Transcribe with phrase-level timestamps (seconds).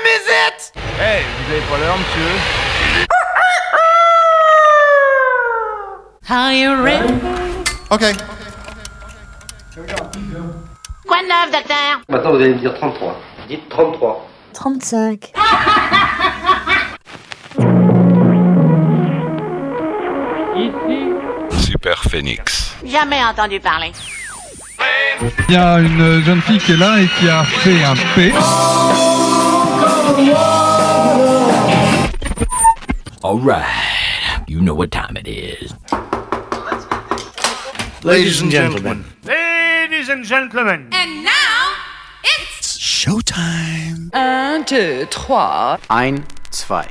[0.00, 0.72] time is it?
[0.98, 2.30] Hey, vous avez pas l'heure, monsieur
[6.28, 7.12] Are you ready?
[7.90, 8.04] Ok.
[11.06, 12.00] Quoi de neuf, docteur?
[12.08, 13.20] Maintenant, vous allez me dire 33.
[13.48, 14.28] Dites 33.
[14.52, 15.32] 35.
[21.58, 22.76] Super Phoenix.
[22.84, 23.92] Jamais entendu parler.
[25.48, 28.32] Il y a une jeune fille qui est là et qui a fait un P.
[33.24, 33.64] Alright,
[34.46, 35.72] you know what time it is.
[38.04, 39.04] Ladies and gentlemen.
[39.24, 41.72] Ladies and gentlemen And now,
[42.22, 42.78] it's...
[42.78, 44.10] Showtime.
[44.14, 45.78] Un, deux, trois.
[45.88, 46.86] Ein, zwei.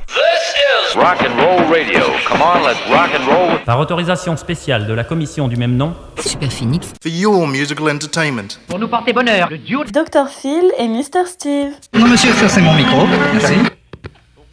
[0.96, 2.00] Rock and roll radio.
[2.26, 3.58] Come on, let's rock and roll.
[3.64, 6.88] Par autorisation spéciale de la commission du même nom, Super Phoenix.
[7.00, 8.58] For your musical entertainment.
[8.66, 10.28] Pour nous porter bonheur, le duo Dr.
[10.28, 11.26] Phil et Mr.
[11.26, 11.72] Steve.
[11.94, 13.06] Non, monsieur, ça c'est mon micro.
[13.32, 13.54] Merci.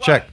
[0.02, 0.23] Check.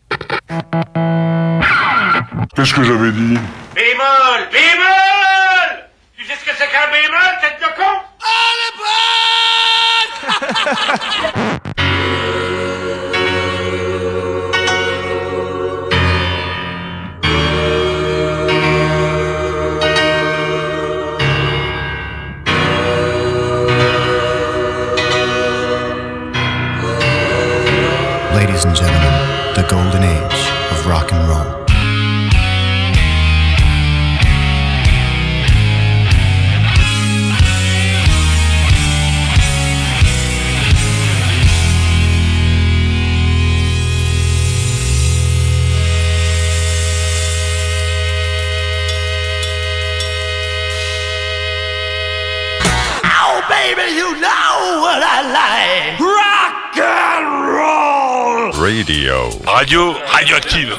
[2.55, 3.39] Qu'est-ce que j'avais dit?
[3.75, 5.84] Bémol Bémol
[6.19, 7.93] Tu sais ce que c'est qu'un bémol, tête de con?
[10.45, 11.71] Ladies
[29.55, 31.64] the golden age of rock and roll.
[53.47, 55.94] Baby, you know what I like.
[58.75, 59.30] Radio.
[59.47, 60.76] Radio radioactive.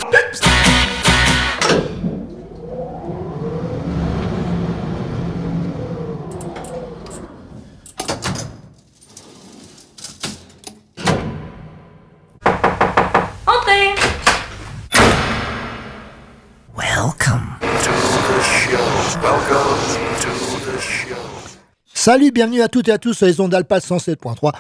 [13.48, 13.96] Entrez
[16.76, 17.56] Welcome.
[21.94, 24.52] Salut, bienvenue à toutes et à tous sur les ondes Alpha 107.3.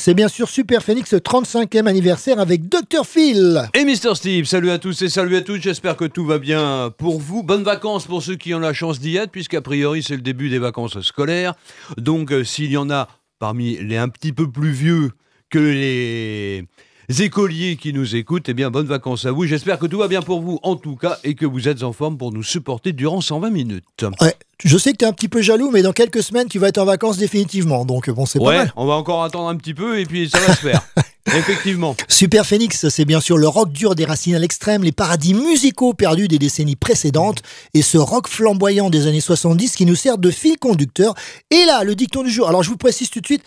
[0.00, 3.04] C'est bien sûr Super Phoenix 35e anniversaire avec Dr.
[3.04, 3.68] Phil.
[3.74, 6.94] Et Mister Steve, salut à tous et salut à toutes, j'espère que tout va bien
[6.96, 7.42] pour vous.
[7.42, 10.50] Bonnes vacances pour ceux qui ont la chance d'y être, puisqu'a priori c'est le début
[10.50, 11.54] des vacances scolaires.
[11.96, 13.08] Donc euh, s'il y en a
[13.40, 15.10] parmi les un petit peu plus vieux
[15.50, 16.64] que les
[17.08, 19.46] écoliers qui nous écoutent, eh bien bonnes vacances à vous.
[19.46, 21.92] J'espère que tout va bien pour vous en tout cas et que vous êtes en
[21.92, 23.84] forme pour nous supporter durant 120 minutes.
[24.20, 26.68] Ouais, je sais que t'es un petit peu jaloux, mais dans quelques semaines, tu vas
[26.68, 27.84] être en vacances définitivement.
[27.84, 28.72] Donc bon, c'est pas Ouais, mal.
[28.76, 30.82] on va encore attendre un petit peu et puis ça va se faire.
[31.36, 31.94] Effectivement.
[32.08, 35.92] Super Phoenix, c'est bien sûr le rock dur des racines à l'extrême, les paradis musicaux
[35.92, 37.42] perdus des décennies précédentes,
[37.74, 41.14] et ce rock flamboyant des années 70 qui nous sert de fil conducteur.
[41.50, 42.48] Et là, le dicton du jour.
[42.48, 43.42] Alors je vous précise tout de suite,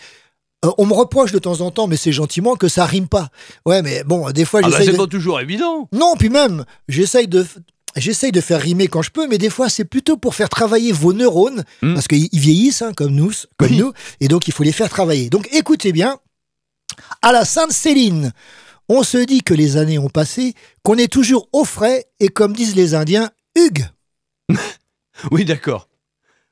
[0.64, 3.28] euh, on me reproche de temps en temps, mais c'est gentiment que ça rime pas.
[3.66, 4.96] Ouais, mais bon, des fois Ah bah, j'essaye c'est de...
[4.98, 5.88] pas toujours évident.
[5.92, 7.46] Non, puis même, j'essaye de...
[7.94, 10.92] J'essaye de faire rimer quand je peux, mais des fois c'est plutôt pour faire travailler
[10.92, 11.92] vos neurones, Hmm.
[11.92, 13.76] parce qu'ils ils vieillissent hein, comme nous, comme Oui.
[13.76, 15.28] nous, et donc il faut les faire travailler.
[15.28, 16.18] Donc écoutez bien,
[17.20, 18.32] à la Sainte-Céline,
[18.88, 22.54] on se dit que les années ont passé, qu'on est toujours au frais, et comme
[22.54, 23.84] disent les Indiens, Hugues.
[25.30, 25.88] Oui, d'accord.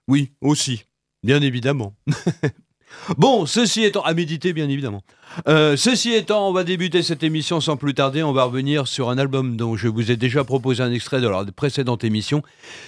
[0.09, 0.85] Oui, aussi.
[1.23, 1.95] Bien évidemment.
[3.17, 5.03] bon, ceci étant, à méditer, bien évidemment.
[5.47, 8.23] Euh, ceci étant, on va débuter cette émission sans plus tarder.
[8.23, 11.29] On va revenir sur un album dont je vous ai déjà proposé un extrait de
[11.29, 12.43] la précédente émission.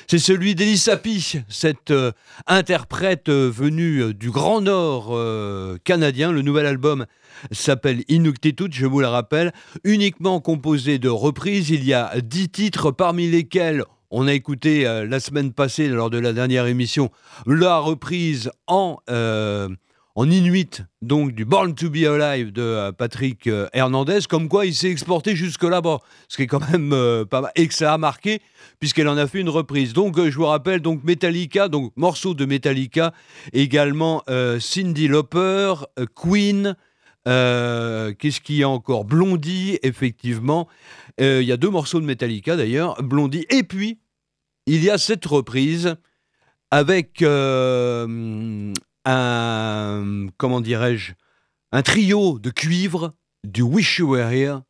[0.09, 2.13] C'est celui d'Elissa Pi, cette euh,
[2.47, 5.17] interprète euh, venue du Grand Nord
[5.85, 6.33] canadien.
[6.33, 7.07] Le nouvel album
[7.51, 9.53] s'appelle Inuktitut, je vous le rappelle,
[9.84, 11.71] uniquement composé de reprises.
[11.71, 16.19] Il y a dix titres, parmi lesquels on a écouté la semaine passée, lors de
[16.19, 17.11] la dernière émission,
[17.47, 18.99] la reprise en,
[20.14, 24.66] en inuit, donc du Born to Be Alive de euh, Patrick euh, Hernandez, comme quoi
[24.66, 27.72] il s'est exporté jusque là-bas, ce qui est quand même euh, pas mal, et que
[27.72, 28.42] ça a marqué,
[28.78, 29.94] puisqu'elle en a fait une reprise.
[29.94, 33.14] Donc je vous rappelle, donc Metallica, donc morceau de Metallica,
[33.53, 34.22] également
[34.60, 35.74] Cindy Lauper,
[36.14, 36.76] Queen,
[37.24, 39.04] Qu'est-ce qu'il y a encore?
[39.04, 40.68] Blondie, effectivement.
[41.18, 43.47] Il y a deux morceaux de Metallica d'ailleurs, Blondie.
[43.48, 44.00] Et puis,
[44.66, 45.94] il y a cette reprise
[46.72, 47.22] avec
[49.04, 51.13] un, comment dirais-je,
[51.72, 53.15] un trio de cuivre
[53.45, 54.60] du Wish You Were Here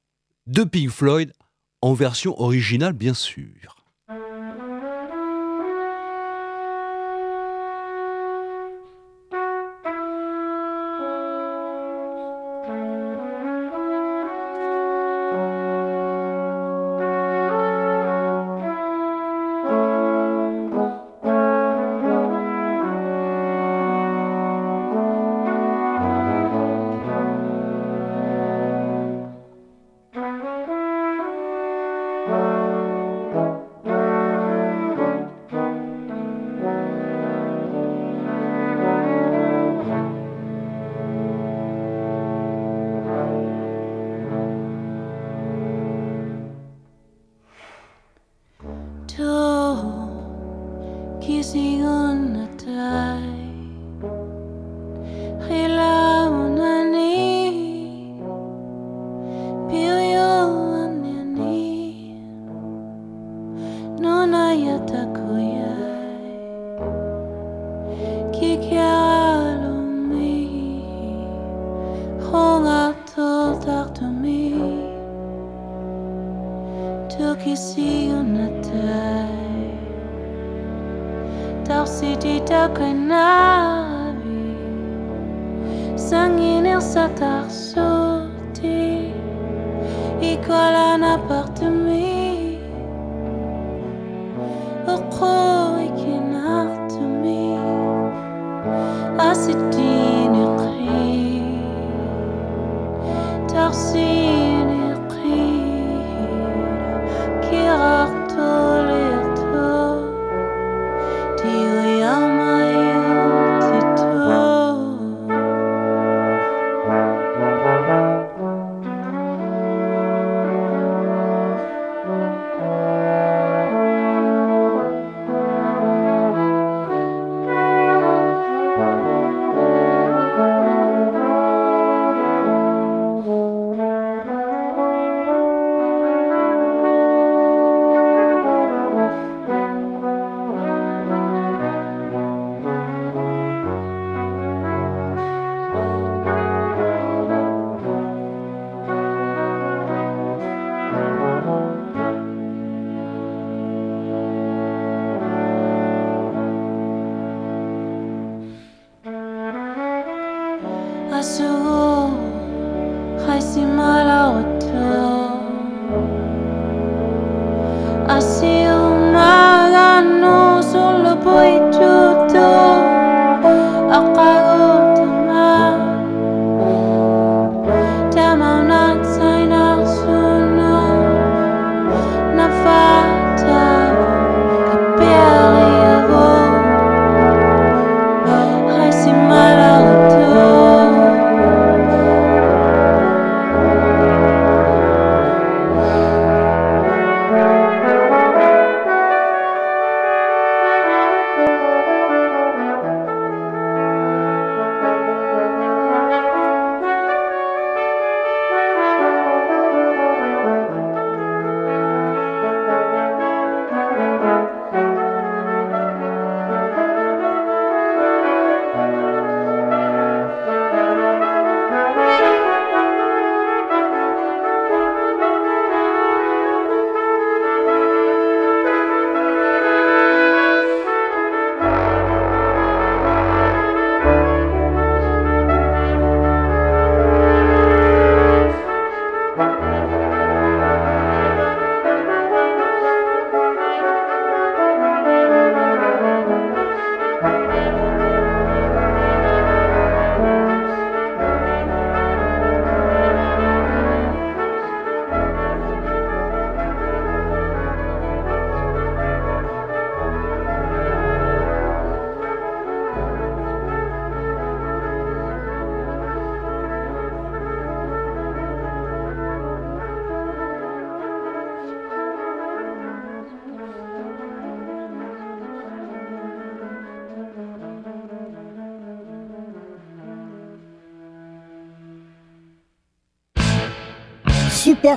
[0.46, 1.32] de Pink Floyd
[1.80, 3.81] en version originale, bien sûr.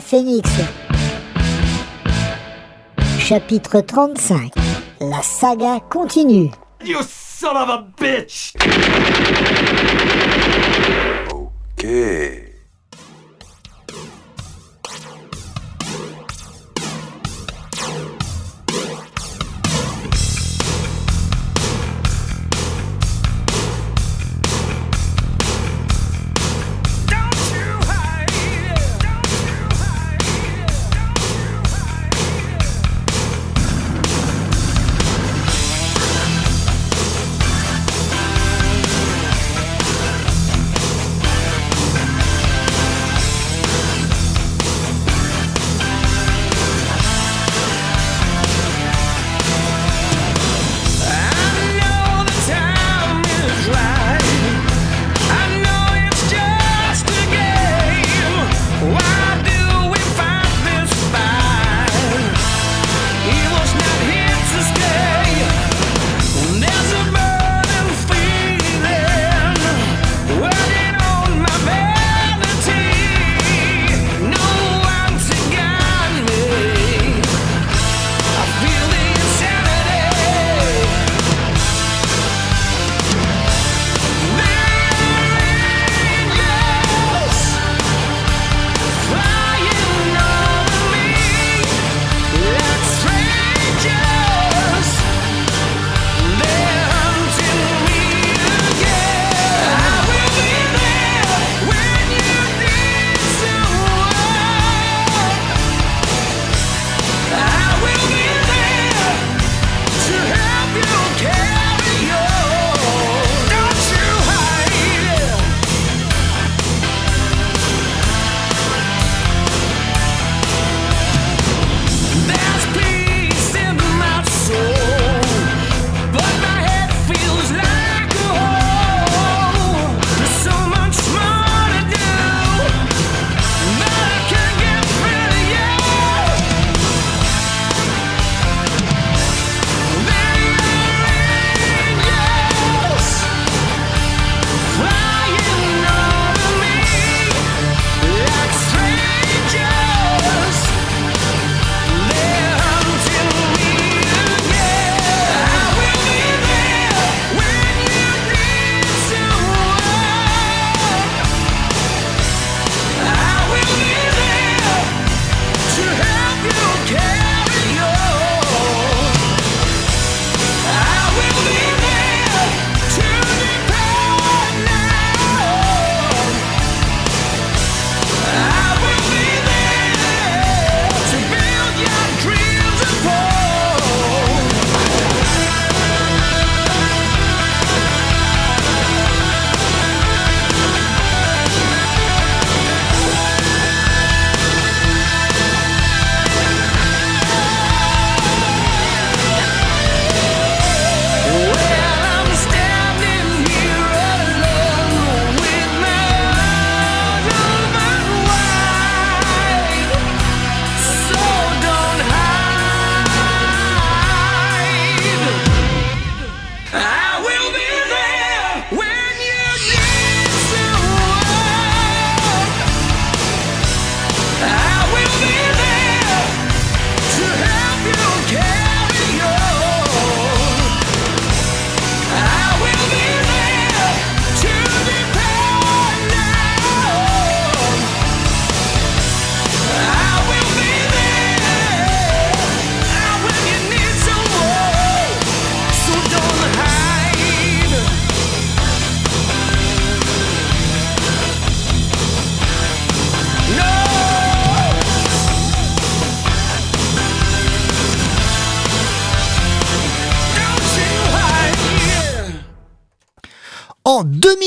[0.07, 0.47] Phoenix
[3.17, 4.51] Chapitre 35
[5.01, 6.51] La saga continue.
[6.83, 8.44] You son of a bitch!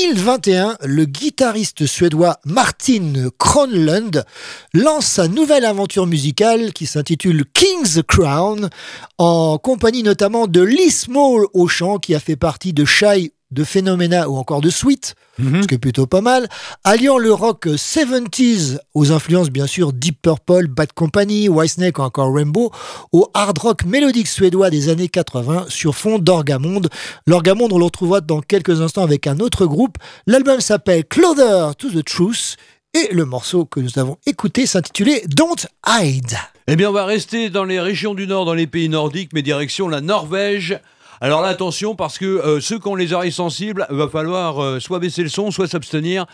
[0.01, 4.23] 2021, le guitariste suédois Martin Kronlund
[4.73, 8.69] lance sa nouvelle aventure musicale qui s'intitule King's Crown,
[9.17, 13.63] en compagnie notamment de Lee Small au chant qui a fait partie de Shy de
[13.63, 16.47] Phenomena ou encore de Sweet, ce qui est plutôt pas mal,
[16.83, 22.33] alliant le rock 70s aux influences bien sûr Deep Purple, Bad Company, Whitesnake ou encore
[22.33, 22.71] Rainbow,
[23.11, 26.89] au hard rock mélodique suédois des années 80 sur fond d'Orgamonde.
[27.25, 29.97] L'Orgamonde, on le retrouvera dans quelques instants avec un autre groupe.
[30.27, 32.57] L'album s'appelle Closer to the Truth
[32.93, 36.37] et le morceau que nous avons écouté s'intitulait Don't Hide.
[36.67, 39.41] Eh bien, on va rester dans les régions du Nord, dans les pays nordiques, mais
[39.41, 40.79] direction la Norvège.
[41.21, 44.61] Alors là, attention, parce que euh, ceux qui ont les oreilles sensibles, il va falloir
[44.63, 46.25] euh, soit baisser le son, soit s'abstenir.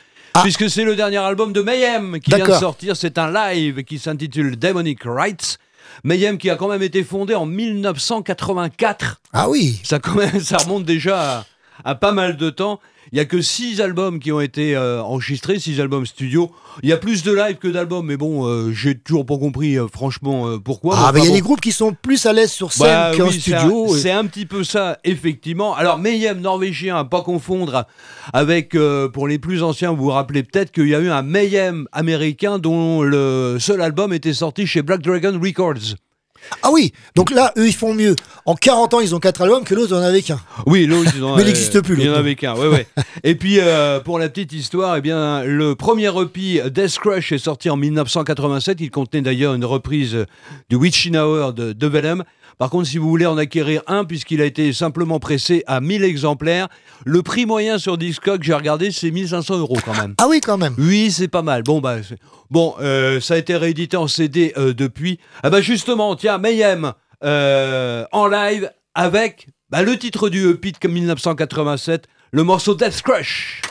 [0.43, 2.97] Puisque c'est le dernier album de Mayhem qui vient de sortir.
[2.97, 5.57] C'est un live qui s'intitule Demonic Rights.
[6.03, 9.21] Mayhem qui a quand même été fondé en 1984.
[9.33, 11.45] Ah oui Ça, quand même, ça remonte déjà à,
[11.85, 12.79] à pas mal de temps.
[13.11, 16.51] Il y a que six albums qui ont été euh, enregistrés, six albums studio.
[16.83, 19.77] Il y a plus de live que d'albums, mais bon, euh, j'ai toujours pas compris
[19.77, 20.95] euh, franchement pourquoi.
[20.97, 23.11] Ah, Mais il y a des groupes qui sont plus à l'aise sur scène Bah
[23.15, 23.95] qu'en oui, c'est un- studio.
[23.95, 25.75] et- C'est un, petit peu ça, effectivement.
[25.75, 27.85] Alors, Mayhem norvégien, à pas confondre
[28.33, 28.75] avec,
[29.13, 32.59] pour les plus anciens, vous vous rappelez peut-être qu'il y a eu un Mayhem américain
[32.59, 35.95] dont le seul album était sorti chez Black Dragon Records.
[36.61, 38.15] Ah oui, donc là, eux, ils font mieux.
[38.45, 40.39] En 40 ans, ils ont quatre albums que l'autre en avait qu'un.
[40.65, 42.87] Oui, l'autre, ils en Mais il n'existe plus, Il y en avait qu'un, ouais, ouais.
[43.23, 47.37] Et puis, euh, pour la petite histoire, eh bien, le premier EP Death Crush est
[47.37, 48.81] sorti en 1987.
[48.81, 50.25] Il contenait d'ailleurs une reprise
[50.69, 52.23] du Witching Hour de, de Venom.
[52.57, 56.03] Par contre, si vous voulez en acquérir un, puisqu'il a été simplement pressé à 1000
[56.03, 56.67] exemplaires,
[57.05, 60.15] le prix moyen sur Discog, j'ai regardé, c'est 1500 euros quand même.
[60.17, 60.75] Ah oui, quand même.
[60.77, 61.63] Oui, c'est pas mal.
[61.63, 61.97] Bon, bah,
[62.49, 65.19] bon, euh, ça a été réédité en CD euh, depuis.
[65.43, 66.93] Ah bah justement, tiens, Mayhem
[67.23, 73.61] euh, en live avec bah, le titre du EP de 1987, le morceau Death Crush.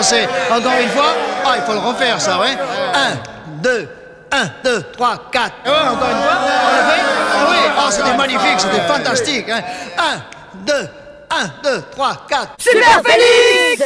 [0.00, 1.14] Pensez Encore une fois.
[1.44, 2.56] Ah, il faut le refaire, ça, ouais.
[2.94, 3.16] 1,
[3.62, 3.88] 2,
[4.32, 5.52] 1, 2, 3, 4.
[5.64, 6.38] Ouais, encore une fois.
[6.64, 7.00] On l'a fait.
[7.32, 9.48] Ah Oui, oh, c'était magnifique, c'était fantastique.
[9.48, 9.62] 1,
[10.66, 10.72] 2,
[11.30, 12.48] 1, 2, 3, 4.
[12.58, 13.82] Super Félix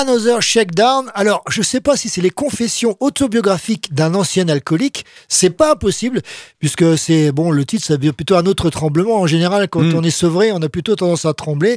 [0.00, 1.10] Another Shakedown.
[1.14, 5.04] Alors, je sais pas si c'est les confessions autobiographiques d'un ancien alcoolique.
[5.28, 6.22] C'est pas impossible,
[6.58, 9.20] puisque c'est, bon, le titre, ça veut plutôt un autre tremblement.
[9.20, 11.76] En général, quand on est sevré, on a plutôt tendance à trembler.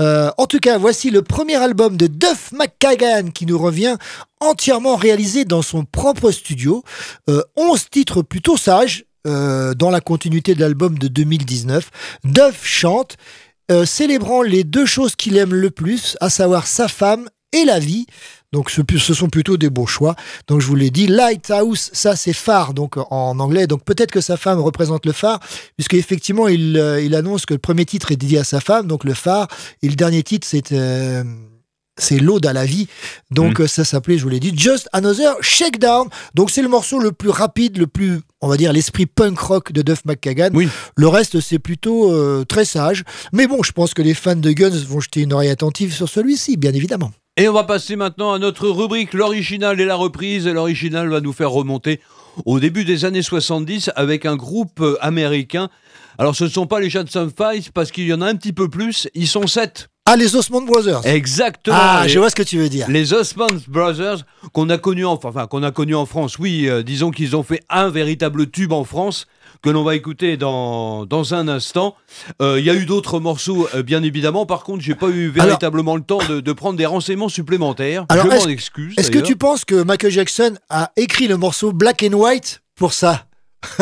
[0.00, 3.96] Euh, en tout cas, voici le premier album de Duff McKagan qui nous revient
[4.38, 6.84] entièrement réalisé dans son propre studio.
[7.28, 9.04] Euh, 11 titres plutôt sages.
[9.26, 11.90] euh, dans la continuité de l'album de 2019,
[12.24, 13.16] Duff chante
[13.70, 17.78] euh, célébrant les deux choses qu'il aime le plus, à savoir sa femme et la
[17.78, 18.06] vie.
[18.52, 20.14] Donc ce, ce sont plutôt des beaux choix.
[20.46, 23.66] Donc je vous l'ai dit, Lighthouse, ça c'est phare donc en anglais.
[23.66, 25.40] Donc peut-être que sa femme représente le phare,
[25.76, 28.86] puisque effectivement il, euh, il annonce que le premier titre est dédié à sa femme,
[28.86, 29.48] donc le phare,
[29.82, 31.24] et le dernier titre c'est euh,
[31.96, 32.86] c'est l'ode à la vie.
[33.30, 36.08] Donc euh, ça s'appelait, je vous l'ai dit, Just Another Shakedown.
[36.34, 39.72] Donc c'est le morceau le plus rapide, le plus, on va dire, l'esprit punk rock
[39.72, 40.50] de Duff McKagan.
[40.96, 43.04] Le reste c'est plutôt euh, très sage.
[43.32, 46.08] Mais bon, je pense que les fans de Guns vont jeter une oreille attentive sur
[46.08, 47.10] celui-ci, bien évidemment.
[47.36, 50.46] Et on va passer maintenant à notre rubrique l'original et la reprise.
[50.46, 52.00] Et l'original va nous faire remonter
[52.46, 55.68] au début des années 70 avec un groupe euh, américain.
[56.16, 58.52] Alors ce ne sont pas les Johnson Five parce qu'il y en a un petit
[58.52, 59.08] peu plus.
[59.14, 59.88] Ils sont sept.
[60.06, 61.04] Ah, les Osmond Brothers.
[61.06, 61.76] Exactement.
[61.80, 62.86] Ah, Les- je vois ce que tu veux dire.
[62.88, 64.18] Les Osmond Brothers
[64.52, 66.38] qu'on a connus en, enfin qu'on a connus en France.
[66.38, 69.26] Oui, euh, disons qu'ils ont fait un véritable tube en France
[69.64, 71.96] que l'on va écouter dans, dans un instant.
[72.42, 74.44] Euh, Il y a eu d'autres morceaux, euh, bien évidemment.
[74.44, 78.04] Par contre, j'ai pas eu véritablement le temps de, de prendre des renseignements supplémentaires.
[78.10, 78.94] Alors, je m'en est-ce- excuse.
[78.98, 82.92] Est-ce que tu penses que Michael Jackson a écrit le morceau Black and White pour
[82.92, 83.24] ça?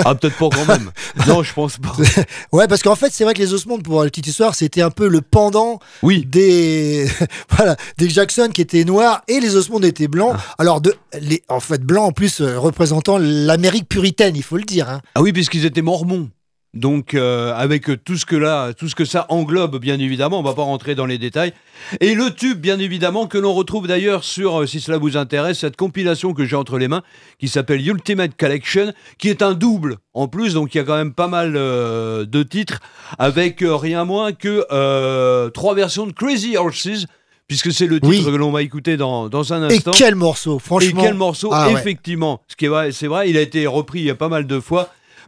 [0.04, 0.90] Ah, peut-être pas quand même.
[1.26, 1.92] non, je pense pas.
[2.52, 4.90] Ouais, parce qu'en fait, c'est vrai que les Osmonds, pour la petite histoire, c'était un
[4.90, 7.06] peu le pendant des
[7.50, 10.34] voilà des Jackson qui étaient noirs et les Osmonds étaient blancs.
[10.36, 10.54] Ah.
[10.58, 14.64] Alors de les en fait blancs en plus euh, représentant l'Amérique puritaine, il faut le
[14.64, 14.88] dire.
[14.88, 15.00] hein.
[15.14, 16.28] Ah oui, puisqu'ils étaient mormons.
[16.74, 20.42] Donc euh, avec tout ce que là, tout ce que ça englobe, bien évidemment, on
[20.42, 21.52] va pas rentrer dans les détails.
[22.00, 25.58] Et le tube, bien évidemment, que l'on retrouve d'ailleurs sur, euh, si cela vous intéresse,
[25.58, 27.02] cette compilation que j'ai entre les mains,
[27.38, 30.96] qui s'appelle Ultimate Collection, qui est un double en plus, donc il y a quand
[30.96, 32.80] même pas mal euh, de titres,
[33.18, 34.64] avec rien moins que
[35.50, 37.06] trois versions de Crazy Horses.
[37.48, 38.24] Puisque c'est le titre Oui.
[38.24, 39.90] que l'on va écouter dans, dans un Et instant.
[39.94, 41.02] quel morceau, franchement.
[41.02, 41.74] Et quel morceau, Ah ouais.
[41.74, 42.40] effectivement.
[42.48, 44.46] Ce qui est vrai, c'est vrai, il a été repris il y a pas mal
[44.46, 44.88] de fois.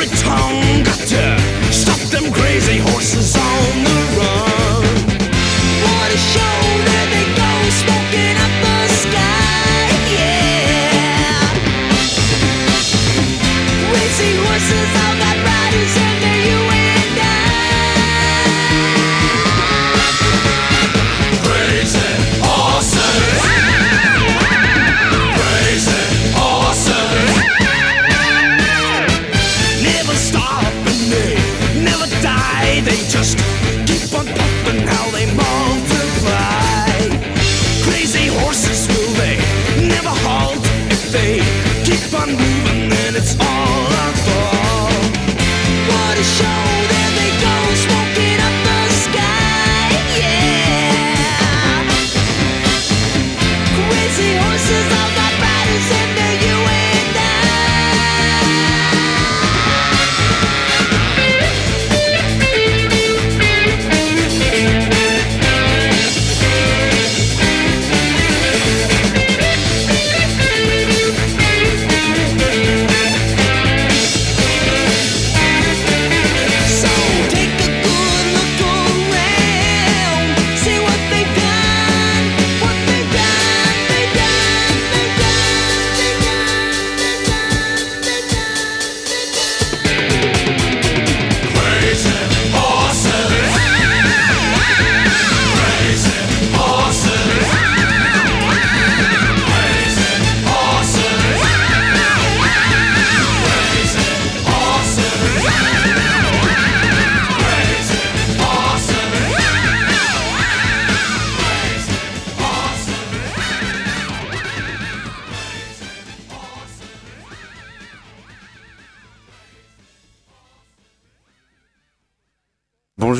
[0.00, 0.84] every tongue.
[0.84, 4.47] Got to stop them crazy horses on the run.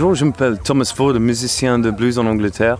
[0.08, 2.78] Bonjour, je m'appelle Thomas Ford, musicien de blues en Angleterre,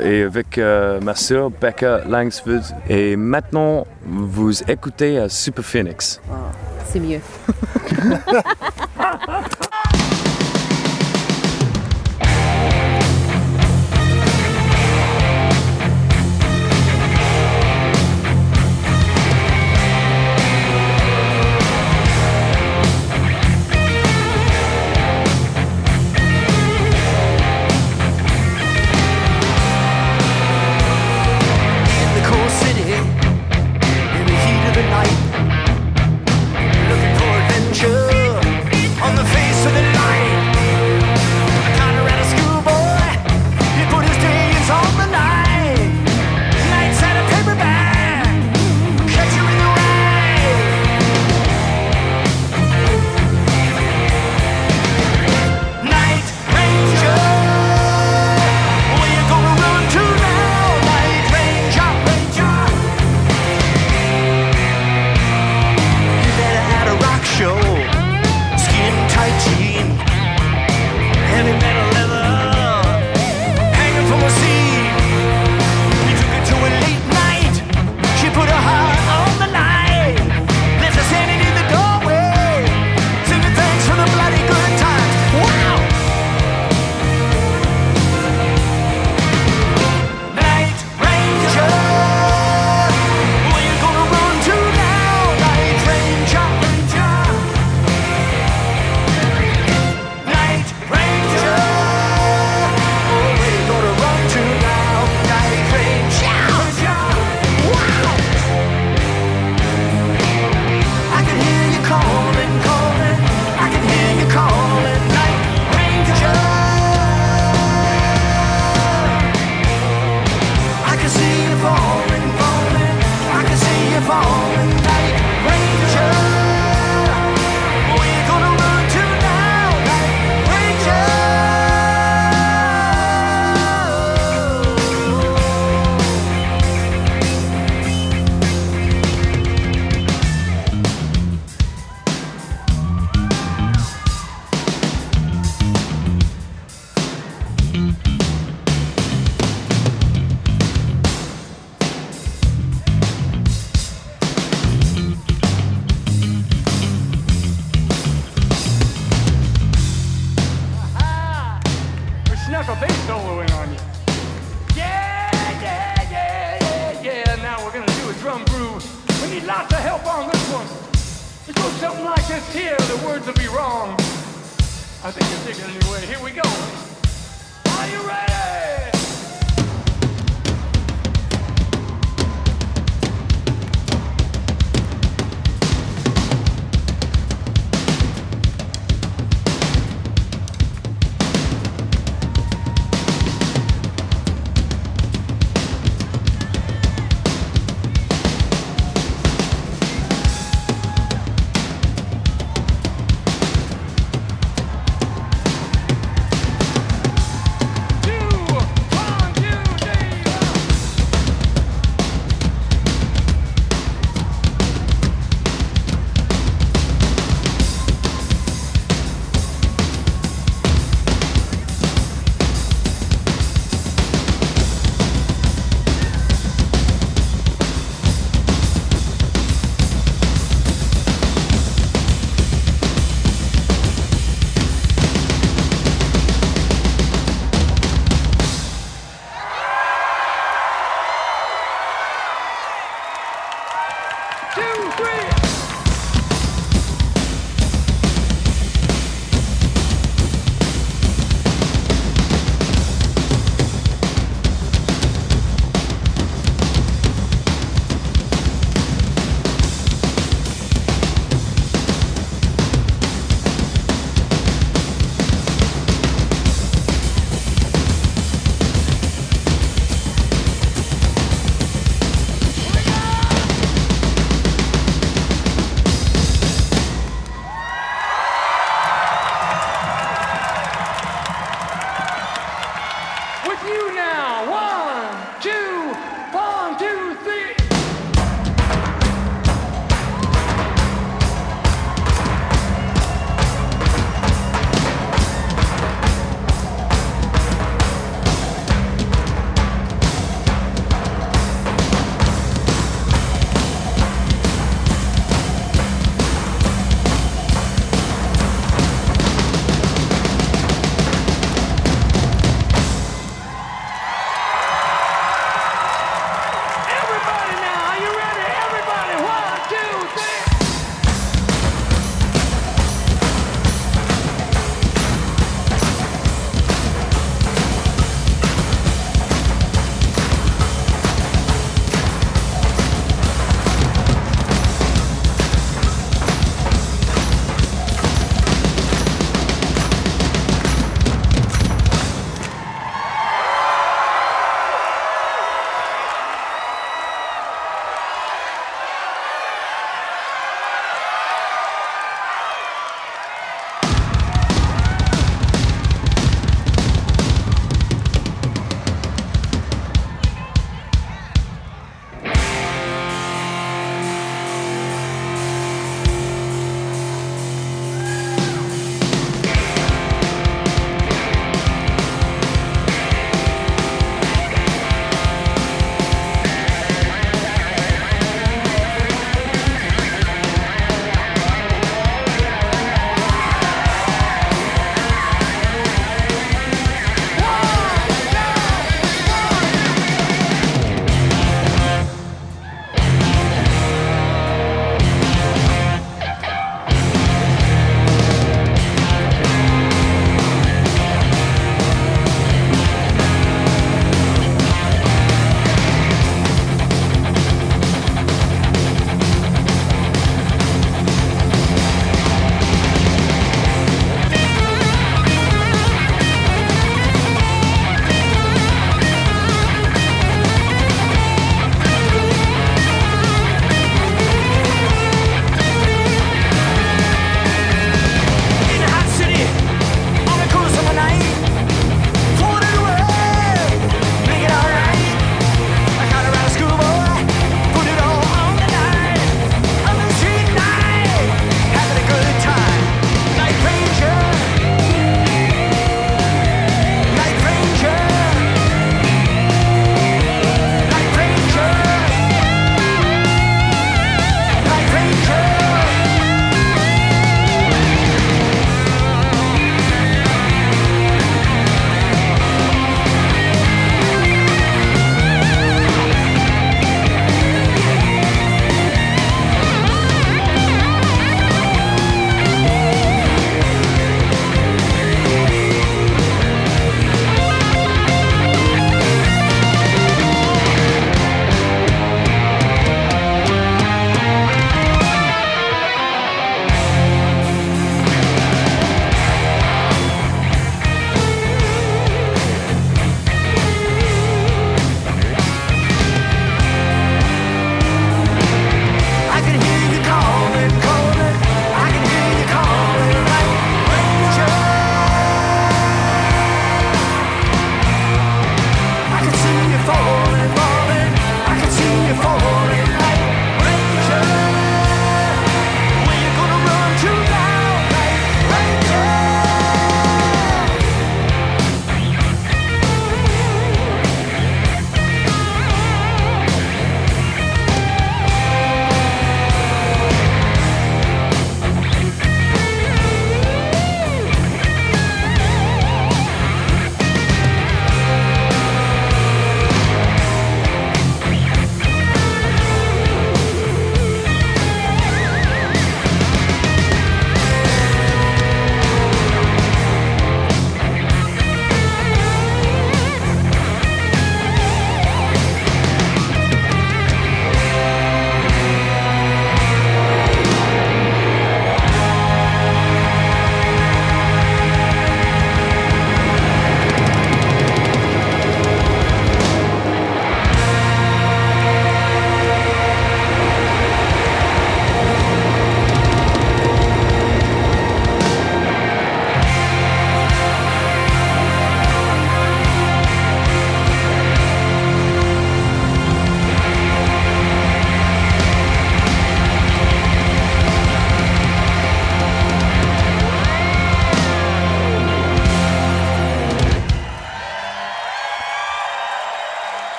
[0.00, 2.72] et avec euh, ma sœur Becca Langsford.
[2.88, 6.20] Et maintenant, vous écoutez à Super Phoenix.
[6.86, 7.18] C'est mieux.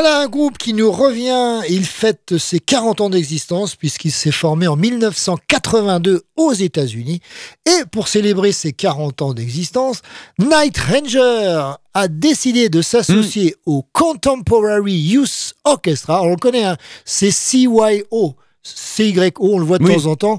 [0.00, 1.60] Voilà un groupe qui nous revient.
[1.68, 7.20] Il fête ses 40 ans d'existence puisqu'il s'est formé en 1982 aux États-Unis.
[7.66, 10.02] Et pour célébrer ses 40 ans d'existence,
[10.38, 16.22] Night Ranger a décidé de s'associer au Contemporary Youth Orchestra.
[16.22, 18.36] On le connaît, hein, c'est CYO.
[18.62, 19.96] CYO, on le voit de Oui.
[19.96, 20.38] temps en temps.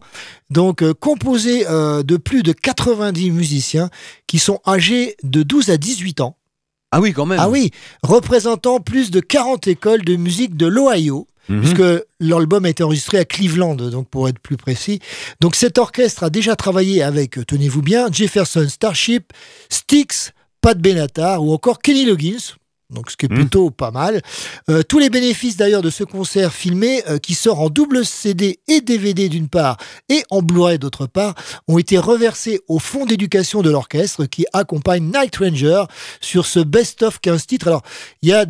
[0.50, 3.90] Donc, euh, composé euh, de plus de 90 musiciens
[4.26, 6.38] qui sont âgés de 12 à 18 ans.
[6.92, 7.40] Ah oui, quand même.
[7.40, 7.72] Ah oui,
[8.04, 11.28] représentant plus de 40 écoles de musique de l'Ohio.
[11.50, 11.62] Mhm.
[11.62, 15.00] Puisque l'album a été enregistré à Cleveland, donc pour être plus précis.
[15.42, 19.34] Donc cet orchestre a déjà travaillé avec, euh, tenez-vous bien, Jefferson Starship,
[19.70, 20.32] Styx,
[20.62, 22.54] Pat Benatar ou encore Kenny Loggins.
[22.90, 24.22] Donc ce qui est plutôt pas mal.
[24.70, 28.60] Euh, tous les bénéfices d'ailleurs de ce concert filmé, euh, qui sort en double CD
[28.68, 29.78] et DVD d'une part
[30.10, 31.36] et en Blu-ray d'autre part,
[31.68, 35.84] ont été reversés au fonds d'éducation de l'orchestre qui accompagne Night Ranger
[36.20, 37.68] sur ce best-of 15 titres.
[37.68, 37.84] Alors,
[38.24, 38.46] il y a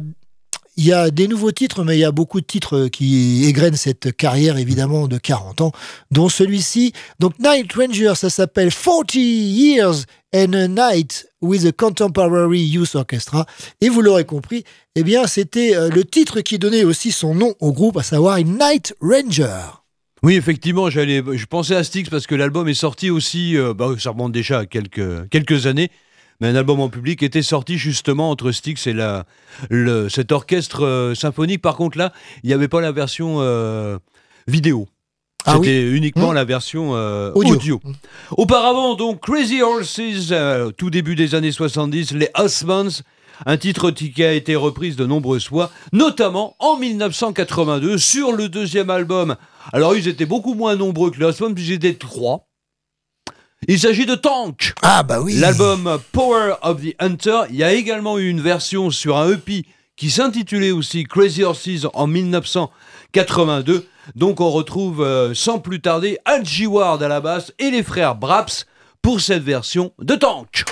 [0.77, 3.75] il y a des nouveaux titres, mais il y a beaucoup de titres qui égrènent
[3.75, 5.71] cette carrière, évidemment, de 40 ans,
[6.09, 6.93] dont celui-ci.
[7.19, 13.45] Donc, Night Ranger, ça s'appelle 40 Years and a Night with a Contemporary Youth Orchestra.
[13.81, 14.63] Et vous l'aurez compris,
[14.95, 18.37] eh bien, c'était euh, le titre qui donnait aussi son nom au groupe, à savoir
[18.39, 19.61] Night Ranger.
[20.21, 23.95] Oui, effectivement, j'allais, je pensais à Styx parce que l'album est sorti aussi, euh, bah,
[23.97, 25.89] ça remonte déjà à quelques, quelques années,
[26.41, 29.25] mais un album en public était sorti justement entre Styx et la,
[29.69, 31.61] le, cet orchestre euh, symphonique.
[31.61, 32.11] Par contre, là,
[32.43, 33.39] il n'y avait pas la version
[34.47, 34.87] vidéo.
[35.45, 37.55] Ah C'était uniquement la version euh, Audio.
[37.55, 37.81] audio.
[38.31, 39.99] Auparavant, donc, Crazy Horses,
[40.31, 43.01] euh, tout début des années 70, les Husbands,
[43.45, 48.89] un titre qui a été reprise de nombreuses fois, notamment en 1982 sur le deuxième
[48.89, 49.37] album.
[49.71, 52.49] Alors, ils étaient beaucoup moins nombreux que les Husbands, puisqu'ils étaient trois.
[53.67, 54.73] Il s'agit de Tank.
[54.81, 55.35] Ah bah oui.
[55.35, 57.41] L'album Power of the Hunter.
[57.49, 59.65] Il y a également eu une version sur un EP
[59.95, 63.85] qui s'intitulait aussi Crazy Horses en 1982.
[64.15, 66.43] Donc on retrouve euh, sans plus tarder Al.
[66.67, 68.65] Ward à la basse et les frères Braps
[69.01, 70.65] pour cette version de Tank.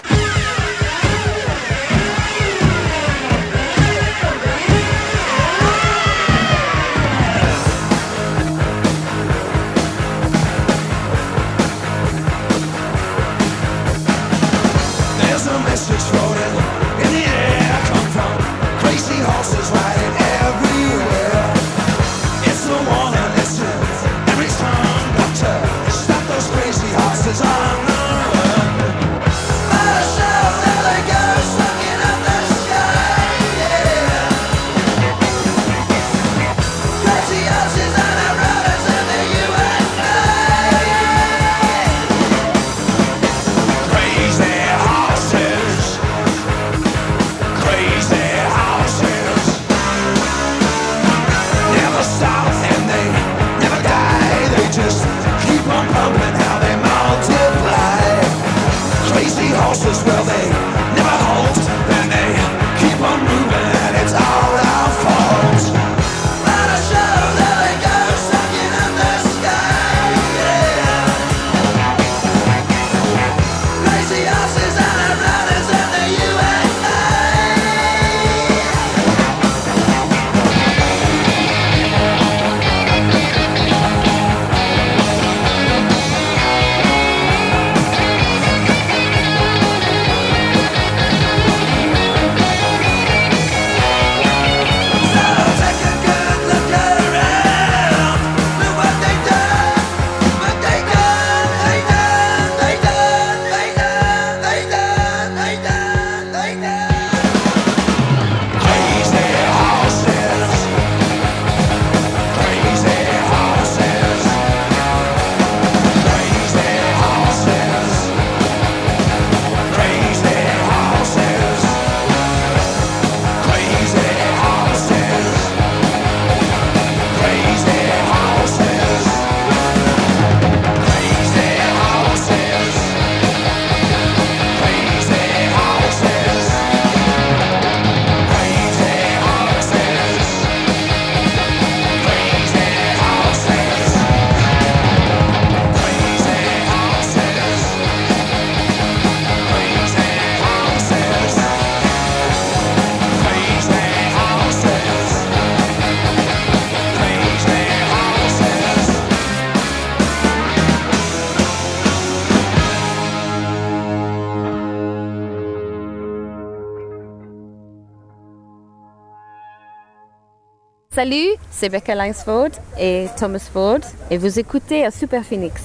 [170.98, 175.62] Salut, c'est Becca Langsford et Thomas Ford et vous écoutez à Super Phoenix.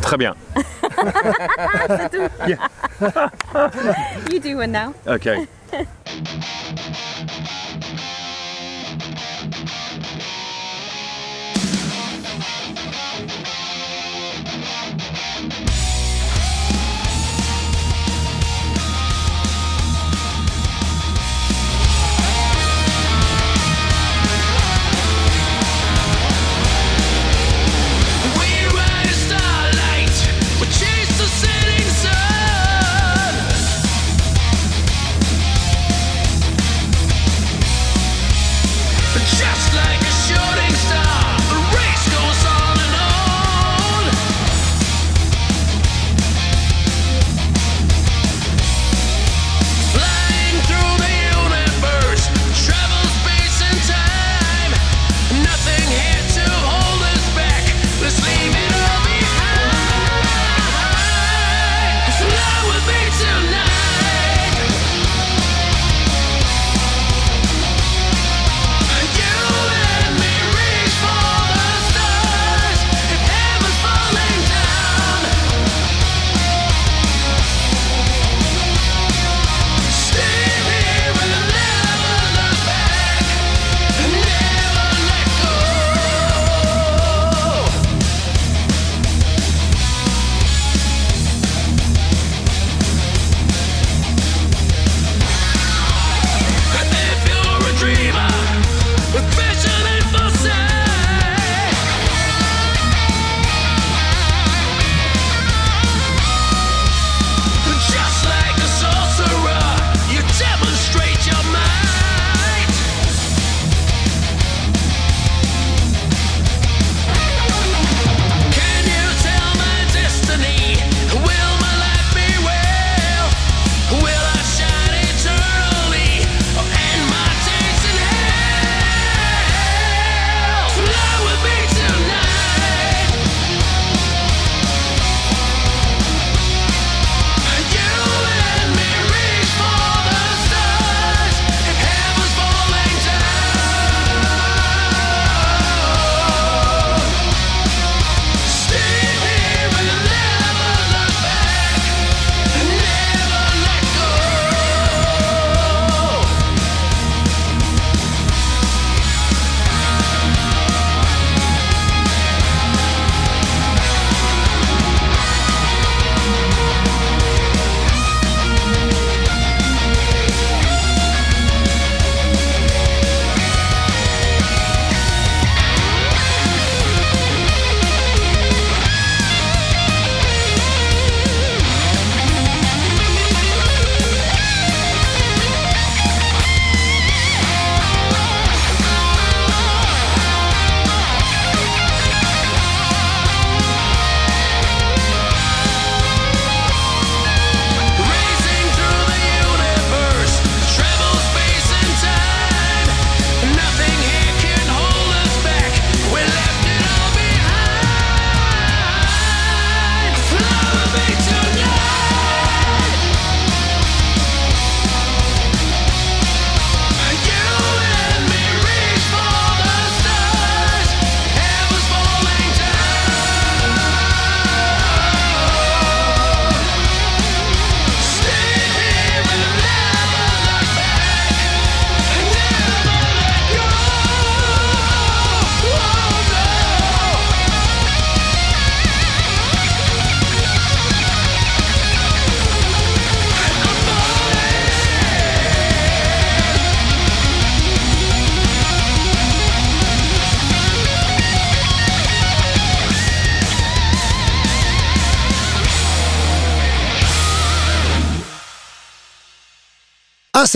[0.00, 0.34] Très bien.
[0.56, 2.22] c'est tout.
[4.32, 4.94] you do one now.
[5.06, 5.28] OK.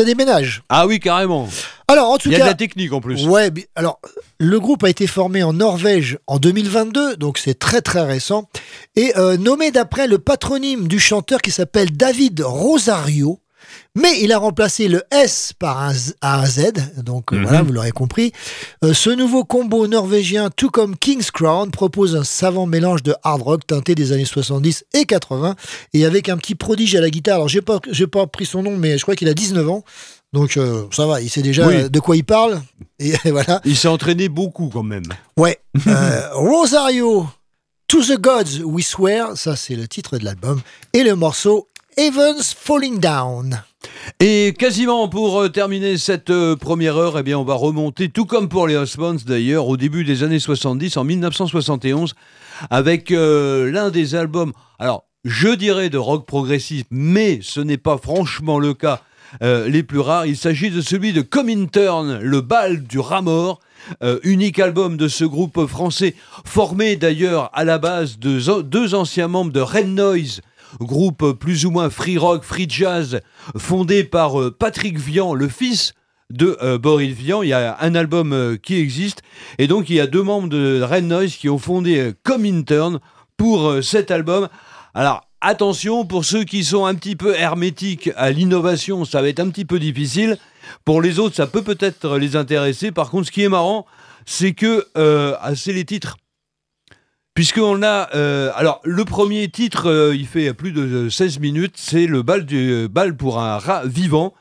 [0.00, 0.62] ça déménage.
[0.68, 1.48] Ah oui, carrément.
[1.88, 2.44] Alors, en tout Il y a cas.
[2.44, 3.26] de la technique en plus.
[3.26, 3.98] Ouais, alors,
[4.38, 8.48] le groupe a été formé en Norvège en 2022, donc c'est très très récent,
[8.96, 13.40] et euh, nommé d'après le patronyme du chanteur qui s'appelle David Rosario.
[13.96, 17.42] Mais il a remplacé le S par un Z, un Z donc euh, Mhm.
[17.42, 18.32] voilà, vous l'aurez compris.
[18.84, 23.42] Euh, ce nouveau combo norvégien, tout comme King's Crown, propose un savant mélange de hard
[23.42, 25.56] rock teinté des années 70 et 80,
[25.92, 27.34] et avec un petit prodige à la guitare.
[27.36, 29.82] Alors j'ai pas, j'ai pas pris son nom, mais je crois qu'il a 19 ans.
[30.32, 31.90] Donc euh, ça va, il sait déjà Oui.
[31.90, 32.62] de quoi il parle.
[33.00, 33.60] Et voilà.
[33.64, 35.02] Il s'est entraîné beaucoup quand même.
[35.36, 35.58] Ouais.
[35.88, 37.26] Euh, Rosario,
[37.88, 40.60] To the Gods We Swear, ça c'est le titre de l'album.
[40.92, 43.64] Et le morceau Evans Falling Down.
[44.18, 48.26] Et quasiment pour euh, terminer cette euh, première heure, eh bien, on va remonter, tout
[48.26, 52.14] comme pour les Osmonds d'ailleurs, au début des années 70, en 1971,
[52.68, 57.98] avec euh, l'un des albums, alors je dirais de rock progressif, mais ce n'est pas
[57.98, 59.02] franchement le cas,
[59.42, 60.26] les plus rares.
[60.26, 63.60] Il s'agit de celui de Comintern, le bal du rat mort.
[64.24, 69.52] unique album de ce groupe français, formé d'ailleurs à la base de deux anciens membres
[69.52, 70.40] de Red Noise,
[70.78, 73.20] groupe plus ou moins free rock, free jazz,
[73.56, 75.94] fondé par euh, Patrick Vian, le fils
[76.30, 77.42] de euh, Boris Vian.
[77.42, 79.22] Il y a un album euh, qui existe.
[79.58, 83.00] Et donc, il y a deux membres de Red Noise qui ont fondé euh, Comintern
[83.36, 84.48] pour cet album.
[84.94, 89.40] Alors, attention, pour ceux qui sont un petit peu hermétiques à l'innovation, ça va être
[89.40, 90.36] un petit peu difficile.
[90.84, 92.92] Pour les autres, ça peut peut-être les intéresser.
[92.92, 93.86] Par contre, ce qui est marrant,
[94.26, 96.18] c'est que ah, c'est les titres.
[97.34, 98.08] Puisqu'on a.
[98.14, 102.44] euh, alors, le premier titre, euh, il fait plus de 16 minutes, c'est le bal,
[102.44, 104.34] du, euh, bal pour un rat vivant.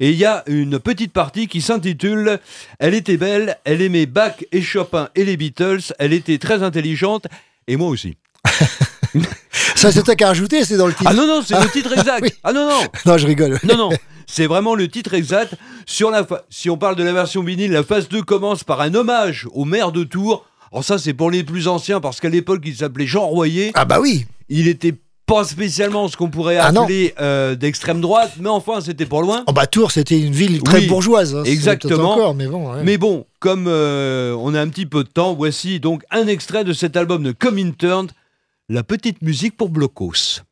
[0.00, 2.40] Et il y a une petite partie qui s'intitule
[2.80, 7.26] Elle était belle, elle aimait Bach et Chopin et les Beatles, elle était très intelligente,
[7.68, 8.16] et moi aussi.
[9.76, 11.08] Ça c'est toi qui as rajouté, c'est dans le titre.
[11.10, 12.22] Ah non, non, c'est le titre exact.
[12.24, 12.30] oui.
[12.42, 12.80] Ah non, non.
[13.06, 13.60] Non, je rigole.
[13.64, 13.90] Non, non,
[14.26, 15.54] c'est vraiment le titre exact.
[15.86, 18.80] Sur la fa- Si on parle de la version vinyle, la phase 2 commence par
[18.80, 20.44] un hommage au maire de Tours.
[20.74, 23.70] Alors ça, c'est pour les plus anciens, parce qu'à l'époque, il s'appelait Jean Royer.
[23.74, 24.26] Ah bah oui.
[24.48, 24.92] Il était
[25.24, 26.82] pas spécialement ce qu'on pourrait Ah non.
[26.82, 29.44] appeler euh, d'extrême droite, mais enfin, c'était pas loin.
[29.46, 31.34] Oh bah Tours, c'était une ville très Oui, bourgeoise.
[31.36, 31.90] hein, c'est exactement.
[31.96, 32.72] peut-être Encore, mais bon.
[32.74, 32.82] ouais.
[32.84, 36.64] Mais bon, comme euh, on a un petit peu de temps, voici donc un extrait
[36.64, 38.08] de cet album de Comintern,
[38.68, 40.42] la petite musique pour Blocos.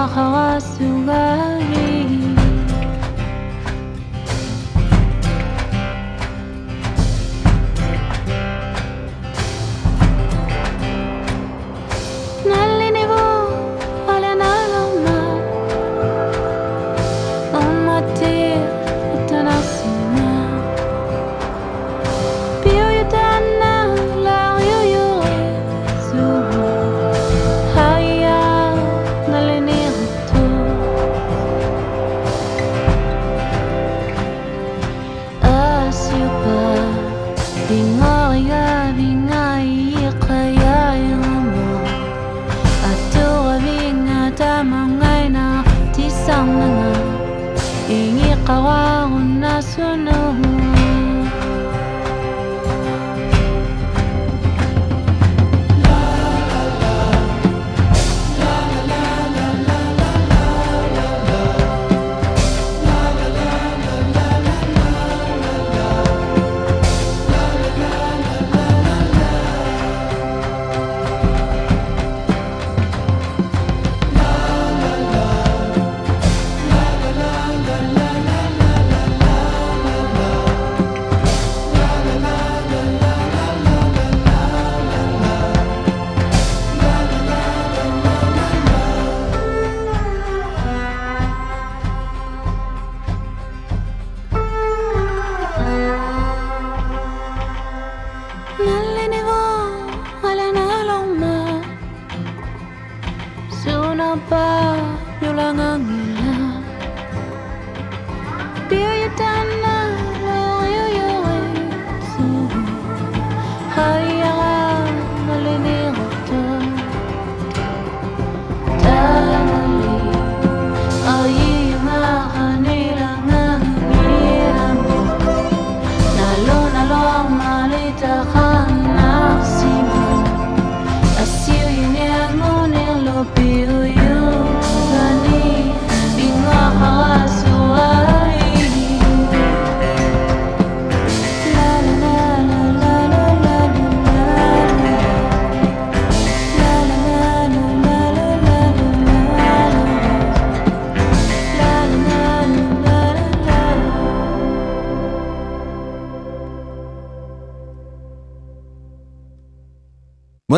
[0.00, 1.49] Sahara sous la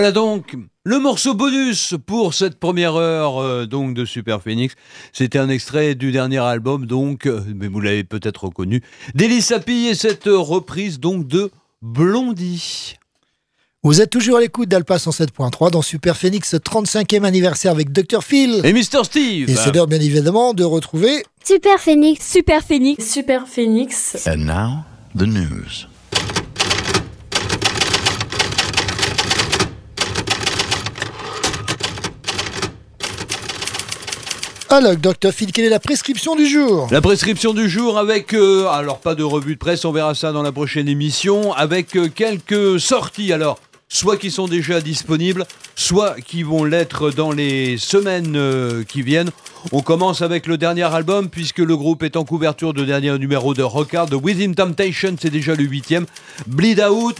[0.03, 4.74] Voilà donc le morceau bonus pour cette première heure euh, donc de Super Phoenix.
[5.12, 8.82] C'était un extrait du dernier album donc, euh, mais vous l'avez peut-être reconnu,
[9.14, 12.96] d'Elie Sapi et cette reprise donc de Blondie.
[13.84, 18.61] Vous êtes toujours à l'écoute d'Alpa 107.3 dans Super Phoenix 35e anniversaire avec Dr Phil.
[18.64, 19.48] Et Mr Steve.
[19.50, 22.28] Et c'est l'heure bien évidemment de retrouver Super Phoenix.
[22.28, 23.09] Super Phoenix.
[23.09, 24.26] Super Phoenix.
[24.26, 24.78] And now,
[25.16, 25.91] the news.
[34.75, 36.89] Alors, Dr Phil, quelle est la prescription du jour?
[36.91, 40.33] La prescription du jour avec, euh, alors pas de revue de presse, on verra ça
[40.33, 43.35] dans la prochaine émission, avec euh, quelques sorties.
[43.35, 43.59] Alors,
[43.91, 45.45] soit qui sont déjà disponibles,
[45.77, 49.31] soit qui vont l'être dans les semaines euh, qui viennent.
[49.73, 53.53] On commence avec le dernier album, puisque le groupe est en couverture de dernier numéro
[53.53, 56.07] de Rockard, de Within Temptation, c'est déjà le huitième.
[56.47, 57.16] Bleed Out.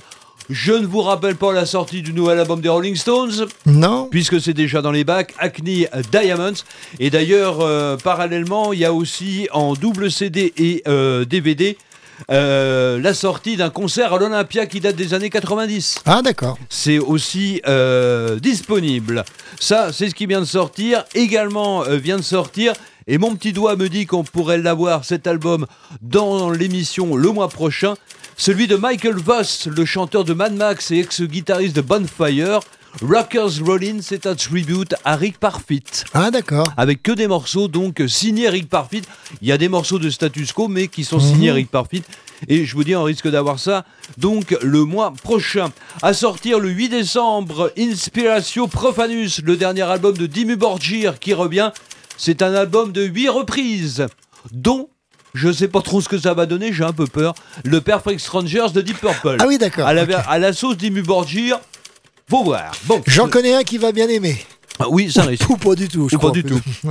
[0.51, 3.47] Je ne vous rappelle pas la sortie du nouvel album des Rolling Stones.
[3.67, 4.09] Non.
[4.11, 5.35] Puisque c'est déjà dans les bacs.
[5.39, 6.53] Acne Diamonds.
[6.99, 11.77] Et d'ailleurs, euh, parallèlement, il y a aussi en double CD et euh, DVD
[12.31, 16.03] euh, la sortie d'un concert à l'Olympia qui date des années 90.
[16.07, 16.59] Ah, d'accord.
[16.69, 19.25] C'est aussi euh, disponible.
[19.59, 21.05] Ça, c'est ce qui vient de sortir.
[21.15, 22.75] Également euh, vient de sortir.
[23.09, 25.67] Et mon petit doigt me dit qu'on pourrait l'avoir, cet album,
[26.03, 27.95] dans l'émission le mois prochain.
[28.37, 32.61] Celui de Michael Voss, le chanteur de Mad Max et ex-guitariste de Bonfire.
[33.01, 35.83] Rockers Rollin, c'est un tribute à Rick Parfit.
[36.13, 36.71] Ah, d'accord.
[36.77, 39.03] Avec que des morceaux donc signés Rick Parfit.
[39.41, 41.55] Il y a des morceaux de status quo, mais qui sont signés Mhm.
[41.55, 42.03] Rick Parfit.
[42.49, 43.87] Et je vous dis, on risque d'avoir ça
[44.19, 45.71] donc le mois prochain.
[46.03, 51.71] À sortir le 8 décembre, Inspiratio Profanus, le dernier album de Dimmu Borgir qui revient.
[52.19, 54.07] C'est un album de 8 reprises,
[54.53, 54.89] dont
[55.35, 57.35] je sais pas trop ce que ça va donner, j'ai un peu peur.
[57.65, 59.37] Le Perfect Strangers de Deep Purple.
[59.41, 60.11] Ah oui, d'accord, À la, ok.
[60.29, 61.59] à la sauce Dimmu Borgir,
[62.29, 62.73] faut voir.
[62.85, 64.45] Bon, J'en connais un qui va bien aimer.
[64.79, 65.49] Ah oui, ça risque.
[65.51, 66.31] Ou pas du tout, je Ou pas crois.
[66.33, 66.61] du tout.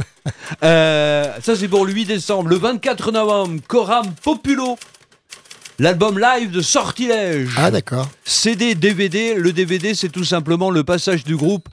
[0.63, 2.47] Euh, ça, c'est pour le 8 décembre.
[2.49, 4.77] Le 24 novembre, Coram Populo.
[5.82, 7.49] L'album live de Sortilège.
[7.57, 8.07] Ah d'accord.
[8.23, 9.34] CD, DVD.
[9.34, 11.67] Le DVD, c'est tout simplement le passage du groupe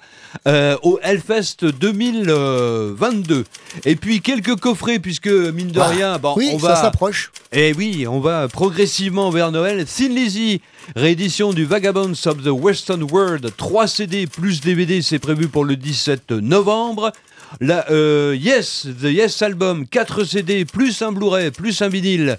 [0.47, 3.45] euh, au Hellfest 2022.
[3.85, 6.77] Et puis quelques coffrets, puisque mine de Ah, rien, bon, oui, on ça va.
[6.77, 7.31] s'approche.
[7.53, 9.85] Et oui, on va progressivement vers Noël.
[9.85, 10.63] Thin Lizzy,
[10.97, 15.77] réédition du Vagabonds of the Western World, 3 CD plus DVD, c'est prévu pour le
[15.77, 17.13] 17 novembre.
[17.61, 22.39] La, euh, yes, The Yes Album, 4 CD plus un Blu-ray plus un vinyle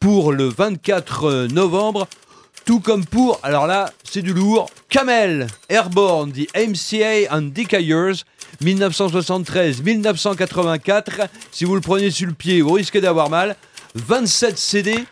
[0.00, 2.06] pour le 24 novembre.
[2.64, 8.22] Tout comme pour, alors là, c'est du lourd, Camel, Airborne, The MCA and Decayers,
[8.62, 11.28] 1973-1984.
[11.50, 13.56] Si vous le prenez sur le pied, vous risquez d'avoir mal.
[13.94, 15.04] 27 CD et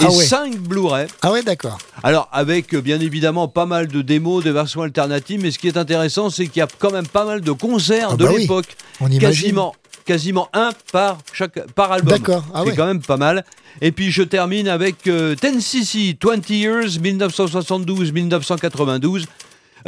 [0.00, 0.24] Ah ouais.
[0.24, 1.06] 5 Blu-ray.
[1.20, 1.76] Ah ouais, d'accord.
[2.02, 5.68] Alors, avec euh, bien évidemment pas mal de démos, de versions alternatives, mais ce qui
[5.68, 8.30] est intéressant, c'est qu'il y a quand même pas mal de concerts Ah de bah
[8.34, 8.74] oui, l'époque.
[9.00, 9.20] on imagine.
[9.20, 9.74] Quasiment,
[10.04, 12.18] quasiment un par, chaque, par album.
[12.18, 12.76] D'accord, ah c'est ouais.
[12.76, 13.44] quand même pas mal.
[13.80, 19.24] Et puis je termine avec euh, 10cc, 20 Years, 1972-1992.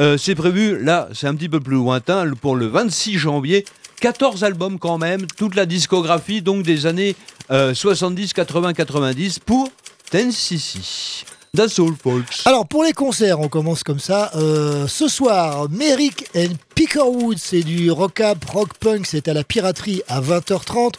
[0.01, 3.65] Euh, c'est prévu, là, c'est un petit peu plus lointain, pour le 26 janvier.
[4.01, 7.15] 14 albums quand même, toute la discographie donc des années
[7.51, 9.71] euh, 70, 80, 90 pour
[10.13, 11.25] 10cc.
[11.55, 12.43] That's all, folks.
[12.47, 14.33] Alors pour les concerts, on commence comme ça.
[14.35, 19.45] Euh, ce soir, Merrick and Pickerwood, c'est du rock up, rock punk, c'est à la
[19.45, 20.95] piraterie à 20h30.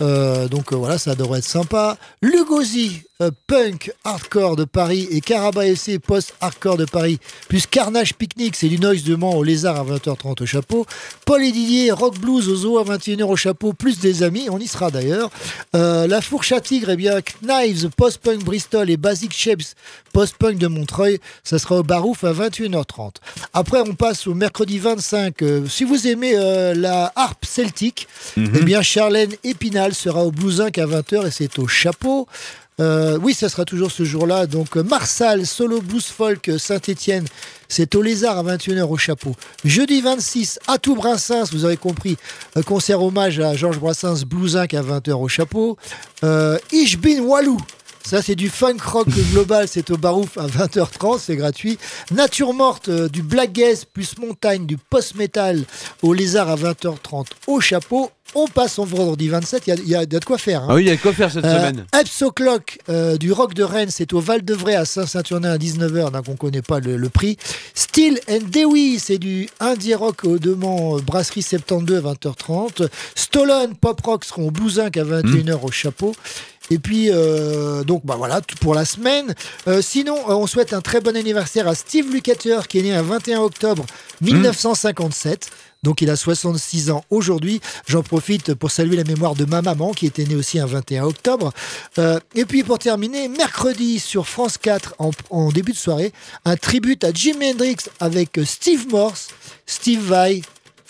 [0.00, 1.98] Euh, donc euh, voilà, ça devrait être sympa.
[2.22, 7.18] Lugosi, euh, punk hardcore de Paris et Carabaessé post-hardcore de Paris,
[7.48, 10.86] plus Carnage Picnic, c'est noise de Mans au Lézard à 20h30 au chapeau.
[11.26, 14.58] Paul et Didier, rock blues au zoo à 21h au chapeau, plus des amis, on
[14.58, 15.30] y sera d'ailleurs.
[15.72, 19.74] La fourche à tigre, eh bien Knives, post-punk Bristol et Basic Shapes,
[20.12, 23.16] post-punk de Montreuil, ça sera au Barouf à 21h30.
[23.54, 25.42] Après, on passe au mercredi 25.
[25.42, 28.06] Euh, si vous aimez euh, la harpe celtique,
[28.36, 28.52] Mhm.
[28.60, 32.26] eh bien Charlène Épinal sera au Blouzinc à 20h et c'est au chapeau.
[32.80, 34.46] Euh, oui, ça sera toujours ce jour-là.
[34.46, 37.26] Donc, Marsal, solo blues folk Saint-Étienne,
[37.68, 39.36] c'est au Lézard à 21h au chapeau.
[39.64, 42.16] Jeudi 26, à tout Brassens, vous avez compris,
[42.64, 45.76] concert hommage à Georges Brassens, Blouzinc à 20h au chapeau.
[46.24, 47.58] Euh, Ich bin Walou.
[48.04, 51.78] Ça, c'est du funk rock global, c'est au Barouf à 20h30, c'est gratuit.
[52.10, 55.62] Nature morte, euh, du black gaze plus montagne, du post-metal
[56.02, 58.10] au lézard à 20h30 au chapeau.
[58.34, 60.62] On passe en vendredi 27, il y a- il y, a de quoi faire.
[60.62, 60.68] hein.
[60.70, 61.84] Ah oui, il y a de quoi faire cette Euh, semaine.
[61.98, 66.24] Epso Clock, euh, du rock de Rennes, c'est au Val-de-Vray à Saint-Saturnin à 19h, donc
[66.28, 67.36] on ne connaît pas le, le prix.
[67.74, 72.88] Steel and Dewey, c'est du indie rock au Demans, euh, brasserie 72 à 20h30.
[73.14, 76.14] Stolen Pop Rock seront au Blouzinc à 21h au chapeau.
[76.70, 79.34] Et puis, euh, donc, bah voilà, tout pour la semaine.
[79.68, 82.94] Euh, sinon, euh, on souhaite un très bon anniversaire à Steve Lukather, qui est né
[82.94, 83.84] un 21 octobre
[84.20, 85.50] 1957.
[85.82, 87.60] Donc, il a 66 ans aujourd'hui.
[87.88, 91.04] J'en profite pour saluer la mémoire de ma maman, qui était née aussi un 21
[91.04, 91.52] octobre.
[91.98, 96.12] Euh, et puis, pour terminer, mercredi sur France 4, en, en début de soirée,
[96.44, 99.30] un tribute à Jimi Hendrix avec Steve Morse,
[99.66, 100.42] Steve Vai,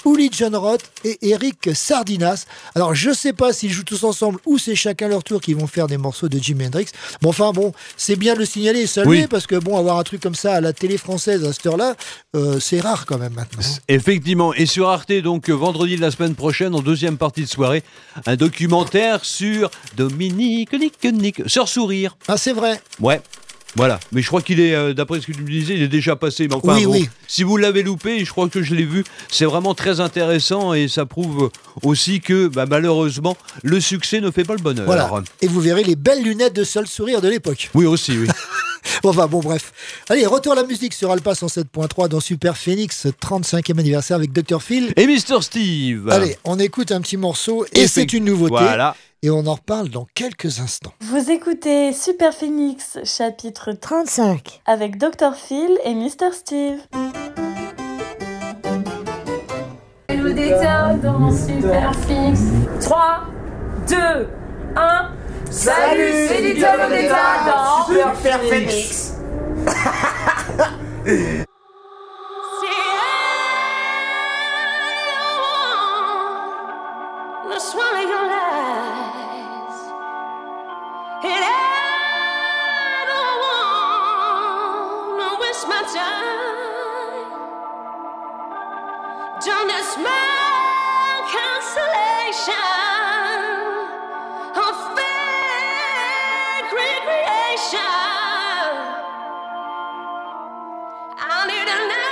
[0.06, 2.46] Uli John Roth et Eric Sardinas.
[2.74, 5.66] Alors, je sais pas s'ils jouent tous ensemble ou c'est chacun leur tour qui vont
[5.66, 6.86] faire des morceaux de Jimi Hendrix.
[7.20, 9.26] Bon, enfin, bon, c'est bien de le signaler et saluer Oui.
[9.28, 11.94] parce que, bon, avoir un truc comme ça à la télé française à cette heure-là,
[12.36, 13.62] euh, c'est rare quand même maintenant.
[13.88, 17.48] Effectivement, et sur Arte, donc euh, vendredi de la semaine prochaine, en deuxième partie de
[17.48, 17.82] soirée,
[18.26, 22.16] un documentaire sur Dominique Nick Nick, sur Sourire.
[22.28, 22.80] Ah, c'est vrai.
[23.00, 23.20] Ouais.
[23.74, 25.88] Voilà, mais je crois qu'il est, euh, d'après ce que tu me disais, il est
[25.88, 26.46] déjà passé.
[26.46, 27.08] Mais enfin, Oui, bon, oui.
[27.26, 30.88] si vous l'avez loupé, je crois que je l'ai vu, c'est vraiment très intéressant et
[30.88, 31.50] ça prouve
[31.82, 34.84] aussi que bah, malheureusement, le succès ne fait pas le bonheur.
[34.84, 35.10] Voilà.
[35.40, 37.70] Et vous verrez les belles lunettes de seul sourire de l'époque.
[37.74, 38.28] Oui, aussi, oui.
[39.02, 39.72] Bon, enfin, bon, bref.
[40.10, 44.62] Allez, retour à la musique sur Alpha 107.3 dans Super Phoenix, 35e anniversaire avec Dr.
[44.62, 44.92] Phil.
[44.96, 45.40] Et Mr.
[45.40, 46.10] Steve.
[46.10, 48.54] Allez, on écoute un petit morceau et c'est Effect- une nouveauté.
[48.58, 48.94] Voilà.
[49.24, 50.92] Et on en reparle dans quelques instants.
[51.00, 54.62] Vous écoutez Super Phoenix, chapitre 35.
[54.66, 55.36] avec Dr.
[55.36, 56.32] Phil et Mr.
[56.32, 56.80] Steve.
[60.10, 62.40] Nous détient dans Super Phoenix.
[62.80, 63.20] 3,
[63.88, 63.96] 2,
[64.74, 65.10] 1.
[65.52, 69.14] Salut, c'est Little Odetta dans Super Phoenix.
[85.68, 87.42] My time.
[89.44, 92.52] Don't just my consolation
[94.56, 97.78] of fake recreation.
[101.18, 102.11] I need to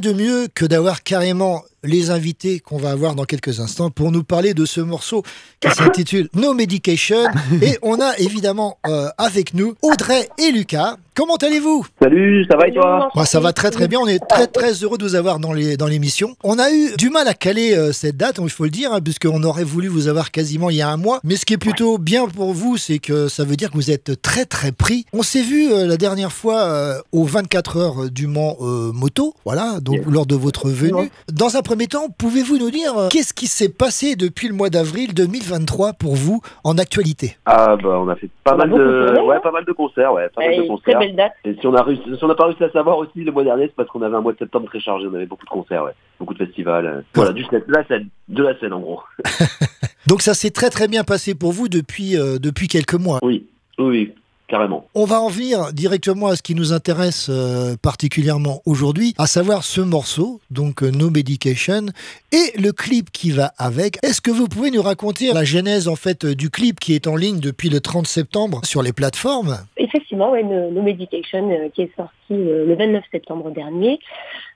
[0.00, 4.24] de mieux que d'avoir carrément les invités qu'on va avoir dans quelques instants pour nous
[4.24, 5.22] parler de ce morceau
[5.60, 7.24] qui s'intitule No Medication.
[7.62, 10.96] Et on a évidemment euh, avec nous Audrey et Lucas.
[11.14, 11.86] Comment allez-vous?
[12.00, 13.10] Salut, ça va et toi?
[13.14, 13.98] Moi, ça va très très bien.
[14.00, 16.34] On est très très heureux de vous avoir dans les dans l'émission.
[16.44, 19.00] On a eu du mal à caler euh, cette date, il faut le dire, hein,
[19.02, 21.20] puisqu'on aurait voulu vous avoir quasiment il y a un mois.
[21.24, 23.90] Mais ce qui est plutôt bien pour vous, c'est que ça veut dire que vous
[23.90, 25.04] êtes très très pris.
[25.12, 29.34] On s'est vu euh, la dernière fois euh, aux 24 heures du Mans euh, moto,
[29.44, 31.10] voilà, donc lors de votre venue.
[31.30, 34.70] Dans un premier temps, pouvez-vous nous dire euh, qu'est-ce qui s'est passé depuis le mois
[34.70, 37.36] d'avril 2023 pour vous en actualité?
[37.46, 39.70] Ah bah on a fait pas On mal de tourné, ouais, hein pas mal de
[39.70, 40.98] concerts, ouais, pas mal Ouais, de très concerts.
[40.98, 41.32] belle date.
[41.44, 43.44] Et si on a réussi, si on n'a pas réussi à savoir aussi le mois
[43.44, 45.50] dernier, c'est parce qu'on avait un mois de septembre très chargé, on avait beaucoup de
[45.50, 46.86] concerts, ouais, beaucoup de festivals.
[46.86, 49.02] euh, Voilà, du de la scène, de la scène en gros.
[50.08, 53.20] Donc ça s'est très très bien passé pour vous depuis, euh, depuis quelques mois.
[53.22, 53.46] Oui,
[53.78, 54.12] oui, oui,
[54.50, 54.84] carrément.
[54.94, 59.62] On va en venir directement à ce qui nous intéresse euh, particulièrement aujourd'hui, à savoir
[59.62, 61.86] ce morceau, donc euh, No Medication,
[62.32, 63.98] et le clip qui va avec.
[64.02, 67.06] Est-ce que vous pouvez nous raconter la genèse en fait euh, du clip qui est
[67.06, 69.58] en ligne depuis le 30 septembre sur les plateformes?
[69.76, 74.00] Effectivement, ouais, No, No Medication euh, qui est sorti euh, le 29 septembre dernier.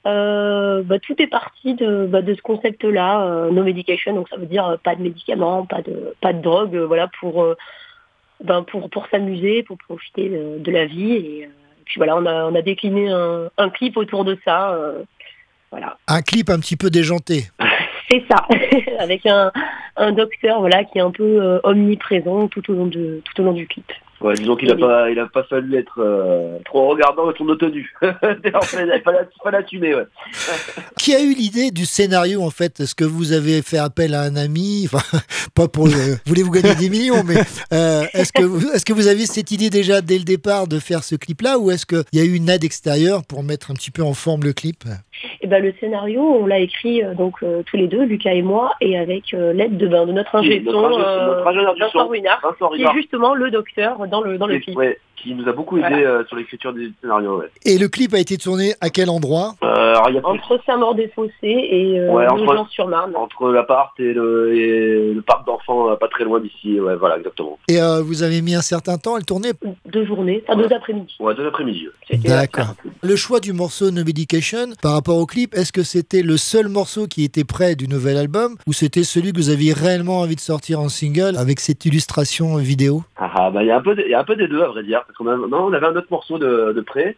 [0.06, 4.36] Euh, bah, tout est parti de, bah, de ce concept-là, euh, No Medication, donc ça
[4.36, 7.56] veut dire euh, pas de médicaments, pas de, pas de drogue, euh, voilà, pour, euh,
[8.44, 11.12] ben, pour, pour s'amuser, pour profiter de, de la vie.
[11.12, 11.48] Et, euh,
[11.84, 14.72] puis voilà, on a, on a décliné un, un clip autour de ça.
[14.74, 15.02] euh,
[15.70, 15.98] voilà.
[16.06, 17.44] Un clip un petit peu déjanté.
[18.10, 18.46] C'est ça,
[19.00, 19.50] avec un,
[19.96, 23.44] un docteur voilà qui est un peu euh, omniprésent tout au long de tout au
[23.44, 23.90] long du clip.
[24.24, 27.44] Ouais, disons qu'il a pas, il a pas fallu être euh, trop regardant avec son
[27.56, 27.92] tenue.
[28.02, 30.04] en fait, il fallait, fallait assumer, ouais.
[30.98, 32.80] Qui a eu l'idée du scénario en fait?
[32.80, 34.88] Est-ce que vous avez fait appel à un ami?
[34.94, 35.18] Enfin,
[35.54, 36.16] pas pour le...
[36.26, 37.36] Voulez-vous gagner des millions, mais
[37.74, 40.78] euh, est-ce que, vous- est-ce que vous aviez cette idée déjà dès le départ de
[40.78, 43.74] faire ce clip-là ou est-ce qu'il y a eu une aide extérieure pour mettre un
[43.74, 44.84] petit peu en forme le clip?
[45.42, 48.42] Et ben le scénario, on l'a écrit euh, donc euh, tous les deux, Lucas et
[48.42, 51.42] moi, et avec euh, l'aide de, ben, de notre Oui, ingé son, euh,
[51.78, 54.76] Vincent Ruinard, Vincent qui est justement le docteur dans le dans le Et- clip.
[54.76, 56.06] ouais, qui nous a beaucoup aidé Voilà.
[56.08, 57.38] euh, sur l'écriture du scénario.
[57.38, 57.46] Ouais.
[57.64, 59.54] Et le clip a été tourné à quel endroit?
[59.64, 63.16] Euh, alors, il y a Entre Saint-Maur-des-Fossés et euh, Ouais, entre- Nogent-sur-Marne.
[63.16, 66.78] entre l'appart et le, et le parc d'enfants, euh, pas très loin d'ici.
[66.78, 67.58] Ouais, voilà, exactement.
[67.68, 69.50] Et euh, vous avez mis un certain temps à le tourner?
[69.86, 71.14] Deux journées, enfin deux après-midi.
[71.20, 71.86] Ouais, de l'après-midi.
[72.24, 72.74] D'accord.
[73.02, 76.68] Le choix du morceau No Medication par rapport au clip, est-ce que c'était le seul
[76.68, 80.34] morceau qui était prêt du nouvel album ou c'était celui que vous aviez réellement envie
[80.36, 83.02] de sortir en single avec cette illustration vidéo?
[83.16, 84.48] Ah, ah, bah, il y a un peu, de- il y a un peu des
[84.48, 85.02] deux, à vrai dire.
[85.06, 87.16] Parce qu'on a, non, on avait un autre morceau de, de près.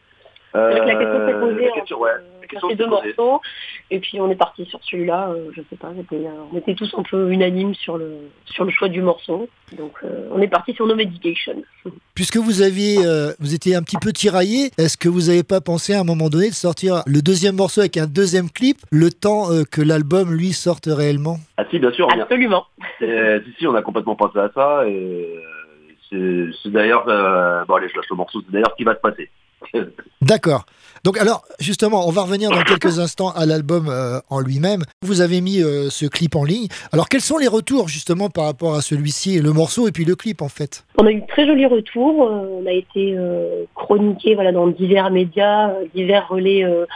[0.53, 2.11] Que la question s'est Euh, posée la question, ouais,
[2.41, 3.15] la question sur ces s'est deux posée.
[3.19, 3.43] morceaux,
[3.91, 5.29] et puis on est parti sur celui-là.
[5.29, 8.13] euh, je sais pas, euh, on était tous un peu unanimes sur le
[8.47, 9.51] sur le choix du morceau.
[9.77, 11.63] Donc euh, on est parti sur No Medication.
[12.15, 15.61] Puisque vous aviez, euh, vous étiez un petit peu tiraillé, est-ce que vous n'avez pas
[15.61, 19.11] pensé à un moment donné de sortir le deuxième morceau avec un deuxième clip, le
[19.11, 21.37] temps euh, que l'album lui sorte réellement?
[21.59, 22.09] Ah si, bien sûr.
[22.19, 22.65] Absolument.
[22.99, 23.05] Si,
[23.59, 24.89] si, on a complètement pensé à ça.
[24.89, 25.41] Et euh,
[26.63, 27.09] c'est d'ailleurs...
[27.09, 28.41] euh, bon, allez, je lâche le morceau.
[28.47, 29.31] C'est d'ailleurs ce qui va se passer.
[30.23, 30.65] D'accord.
[31.05, 34.83] Donc alors, justement, on va revenir dans quelques instants à l'album euh, en lui-même.
[35.03, 36.67] Vous avez mis euh, ce clip en ligne.
[36.93, 40.17] Alors quels sont les retours justement par rapport à celui-ci, le morceau et puis le
[40.17, 40.85] clip en fait?
[40.99, 42.25] On a eu de très jolis retours.
[42.29, 46.87] euh, on a été euh, chroniqué voilà, dans divers médias, divers relais euh,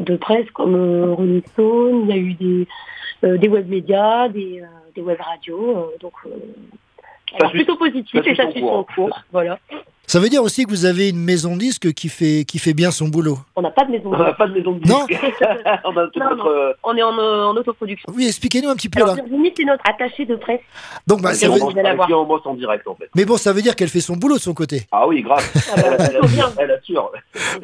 [0.00, 2.02] de presse comme euh, Rolling Stone.
[2.04, 2.68] Il y a eu des,
[3.24, 5.76] euh, des web médias, des, euh, des web radios.
[5.76, 6.30] euh, donc euh,
[7.38, 8.86] alors, suit- plutôt positif ça et ça son suit cours.
[8.88, 9.20] son cours.
[9.32, 9.58] Voilà.
[10.10, 12.90] Ça veut dire aussi que vous avez une maison disque qui fait, qui fait bien
[12.90, 13.38] son boulot.
[13.54, 14.10] On n'a pas de maison.
[14.12, 15.06] On n'a pas de maison de Non.
[15.06, 15.20] disque.
[15.84, 16.36] on a Non, notre...
[16.36, 16.46] non.
[16.50, 18.12] euh, On est en, en autoproduction.
[18.12, 19.22] Oui, expliquez-nous un petit peu Alors là.
[19.22, 20.58] Virginie, c'est notre attachée de presse.
[21.06, 23.08] Donc, bah, ça veut- on bosse en direct, en fait.
[23.14, 24.88] Mais bon, ça veut dire qu'elle fait son boulot de son côté.
[24.90, 25.48] Ah oui, grave.
[25.54, 27.12] bah, elle, elle assure, elle assure.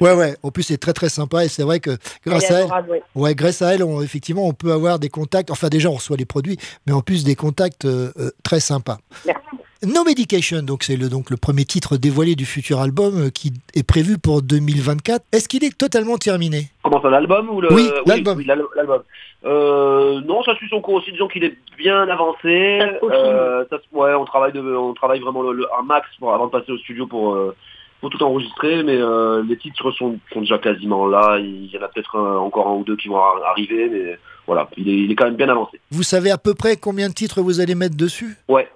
[0.01, 0.37] Ouais, ouais.
[0.45, 3.03] En plus, c'est très très sympa et c'est vrai que grâce à elle, adorable, ouais.
[3.17, 5.51] ouais, grâce à elle, on- effectivement, on peut avoir des contacts.
[5.51, 8.99] Enfin, déjà, on reçoit les produits, mais en plus des contacts euh, euh, très sympas.
[9.27, 9.41] Merci.
[9.85, 13.53] No Medication, donc c'est le, donc le premier titre dévoilé du futur album euh, qui
[13.75, 15.23] est prévu pour 2024.
[15.33, 16.69] Est-ce qu'il est totalement terminé?
[16.83, 17.73] Comment ça, l'album ou le...
[17.73, 18.39] Oui, l'album.
[18.39, 19.03] Oui, l'album.
[19.45, 21.13] Euh, non, ça suit son cours aussi.
[21.13, 22.81] Disons qu'il est bien avancé.
[23.03, 26.33] Euh, ça se- ouais, on travaille, de, on travaille vraiment le, le- un max pour,
[26.35, 27.55] avant de passer au studio pour, euh,
[28.01, 28.83] pour tout enregistrer.
[28.83, 31.39] Mais euh, les titres sont, sont déjà quasiment là.
[31.39, 33.89] Il y en a peut-être encore un ou deux qui vont ar- arriver.
[33.91, 35.79] Mais voilà, il est, il est quand même bien avancé.
[35.91, 38.37] Vous savez à peu près combien de titres vous allez mettre dessus?
[38.49, 38.69] Ouais,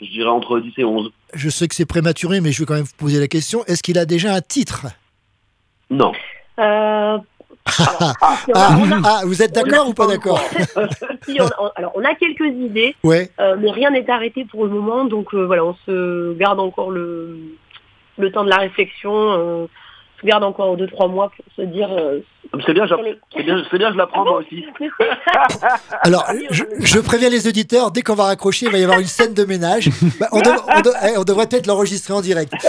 [0.00, 1.10] je dirais entre 10 et 11.
[1.34, 3.64] Je sais que c'est prématuré, mais je vais quand même vous poser la question.
[3.66, 4.86] Est-ce qu'il a déjà un titre?
[5.90, 6.12] Non.
[6.58, 7.18] Euh,
[7.78, 8.14] ah,
[8.48, 10.40] on a- on a- ah, vous êtes d'accord ou pas d'accord
[11.28, 13.30] si, on a- alors, on a quelques idées, Ouais.
[13.40, 15.04] euh, mais rien n'est arrêté pour le moment.
[15.04, 17.36] Donc euh, voilà, on se garde encore le,
[18.18, 19.12] le temps de la réflexion.
[19.32, 21.88] euh, on se garde encore deux trois mois pour se dire.
[22.66, 22.84] C'est bien,
[23.36, 24.64] c'est bien, c'est bien, je l'apprends moi aussi.
[26.02, 29.06] Alors, je, je préviens les auditeurs, dès qu'on va raccrocher, il va y avoir une
[29.06, 29.88] scène de ménage.
[30.18, 32.52] Bah, on, dev- on dev- eh, on devrait peut-être l'enregistrer en direct.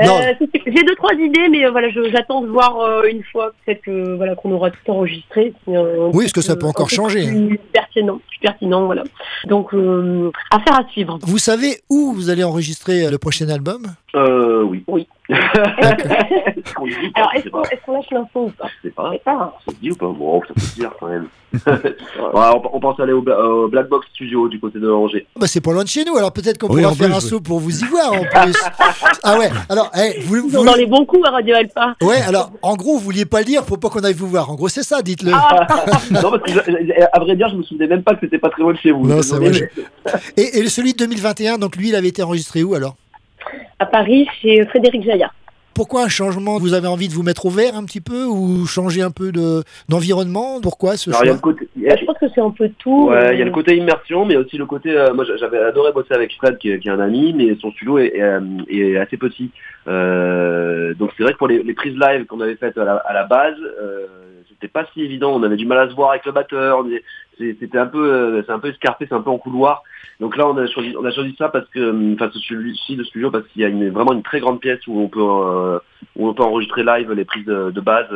[0.00, 0.32] Euh,
[0.66, 4.16] J'ai deux trois idées, mais euh, voilà, j'attends de voir euh, une fois peut-être que
[4.16, 5.52] voilà qu'on aura tout enregistré.
[5.64, 7.26] si, euh, Oui, parce que ça peut encore changer.
[7.26, 9.04] Plus pertinent, plus pertinent, voilà.
[9.46, 11.18] Donc euh, affaire à suivre.
[11.22, 13.86] Vous savez où vous allez enregistrer le prochain album?
[14.14, 14.84] Euh, oui.
[14.88, 15.06] Oui.
[17.14, 18.33] Alors est-ce qu'on est-ce qu'on lâche l'info?
[18.42, 19.08] Ou pas Je sais pas.
[19.12, 19.58] Je sais pas.
[19.66, 21.26] Ça se dit ou pas Bon, ça peut se dire quand même.
[21.66, 25.24] Ouais, on, on pense aller au, Bla- au Black Box Studio du côté de Angers.
[25.36, 27.20] bah, C'est pas loin de chez nous, alors peut-être qu'on Oui, pourra faire plus, un
[27.20, 28.54] saut pour vous y voir en plus.
[29.22, 31.94] ah ouais, alors, eh, vous, Ils sont vous- dans les bons coups à Radio Alpa.
[32.02, 34.50] Ouais, alors, en gros, vous vouliez pas le dire, faut pas qu'on aille vous voir.
[34.50, 35.30] En gros, c'est ça, dites-le.
[35.32, 35.66] Ah.
[36.10, 38.50] non, parce que je- à vrai dire, je me souvenais même pas que c'était pas
[38.50, 39.06] très loin de chez vous.
[39.06, 39.50] Non, c'est vrai.
[39.50, 39.70] Désolé,
[40.36, 42.96] je- Et, et celui de 2021, donc lui, il avait été enregistré où alors?
[43.78, 45.30] À Paris, chez Frédéric Jaya.
[45.74, 48.64] Pourquoi un changement Vous avez envie de vous mettre au vert un petit peu ou
[48.66, 51.82] changer un peu de- d'environnement Pourquoi ce Alors, il y a choix le côté, il
[51.82, 53.08] y a- Bah, je pense que c'est un peu tout.
[53.08, 54.90] Ouais, il y a euh, le côté immersion, mais aussi le côté.
[54.96, 57.70] euh, moi, j'avais adoré bosser avec Fred, qui est, qui est un ami, mais son
[57.72, 59.50] studio est, est, euh, est assez petit.
[59.86, 62.94] Euh, donc c'est vrai que pour les, les prises live qu'on avait faites à la,
[62.96, 64.06] à la base, euh,
[64.48, 65.32] c'était pas si évident.
[65.34, 66.84] On avait du mal à se voir avec le batteur.
[67.38, 69.82] C'était un peu, euh, c'est un peu escarpé, c'est un peu en couloir.
[70.20, 72.96] Donc là, on a choisi, on a choisi ça parce que, euh, enfin, ce celui-ci
[72.96, 75.78] de studio parce qu'il y a vraiment une très grande pièce où on peut, euh,
[76.16, 78.06] où on peut enregistrer live les prises de, base,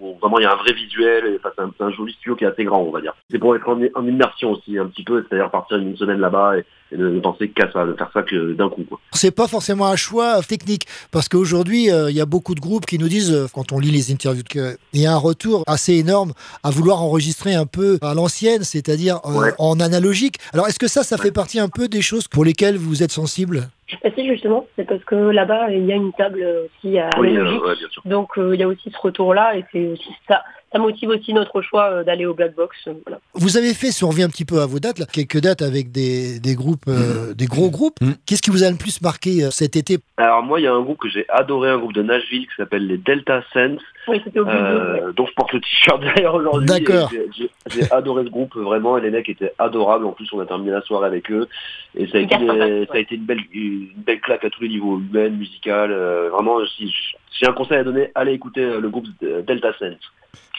[0.00, 1.38] où vraiment il y a un vrai visuel.
[1.38, 3.14] Enfin, c'est un, joli studio qui est assez grand, on va dire.
[3.30, 6.64] C'est pour être en, immersion aussi un petit peu, c'est-à-dire partir une semaine là-bas et,
[6.96, 8.84] ne, penser qu'à ça, de faire ça que d'un coup.
[9.12, 12.98] C'est pas forcément un choix technique parce qu'aujourd'hui il y a beaucoup de groupes qui
[12.98, 16.32] nous disent quand on lit les interviews qu'il y a un retour assez énorme
[16.64, 20.36] à vouloir enregistrer un peu à l'ancienne, c'est-à-dire euh, en analogique.
[20.52, 23.12] Alors est-ce que ça, ça fait partie un peu des choses pour lesquelles vous êtes
[23.12, 23.70] sensible?
[24.02, 27.28] Bah, si justement, c'est parce que là-bas il y a une table aussi à Oui,
[27.36, 27.64] euh, analogique.
[27.64, 28.02] ouais, bien sûr.
[28.04, 30.42] donc euh, il y a aussi ce retour-là et c'est aussi ça.
[30.72, 32.76] Ça motive aussi notre choix euh, d'aller au Black Box.
[33.04, 33.18] voilà.
[33.34, 35.62] Vous avez fait, si on revient un petit peu à vos dates, là, quelques dates
[35.62, 37.98] avec des, des groupes, euh, des gros groupes.
[38.24, 39.98] Qu'est-ce qui vous a le plus marqué euh, cet été?
[40.16, 42.54] Alors moi, il y a un groupe que j'ai adoré, un groupe de Nashville qui
[42.56, 43.80] s'appelle les Delta Sense.
[44.06, 46.68] Oui, c'était au Euh, dont je porte le t-shirt derrière aujourd'hui.
[46.68, 47.10] D'accord.
[47.36, 47.50] J'ai-
[47.90, 50.06] adoré ce groupe vraiment et les mecs étaient adorables.
[50.06, 51.48] En plus, on a terminé la soirée avec eux
[51.96, 54.50] et ça a été, Hyper sympathique, ça a été une belle, une belle claque à
[54.50, 55.92] tous les niveaux, humaine, musicale.
[55.92, 56.92] euh, vraiment, si
[57.32, 60.12] j'ai un conseil à donner, allez écouter euh, le groupe euh, Delta Sense.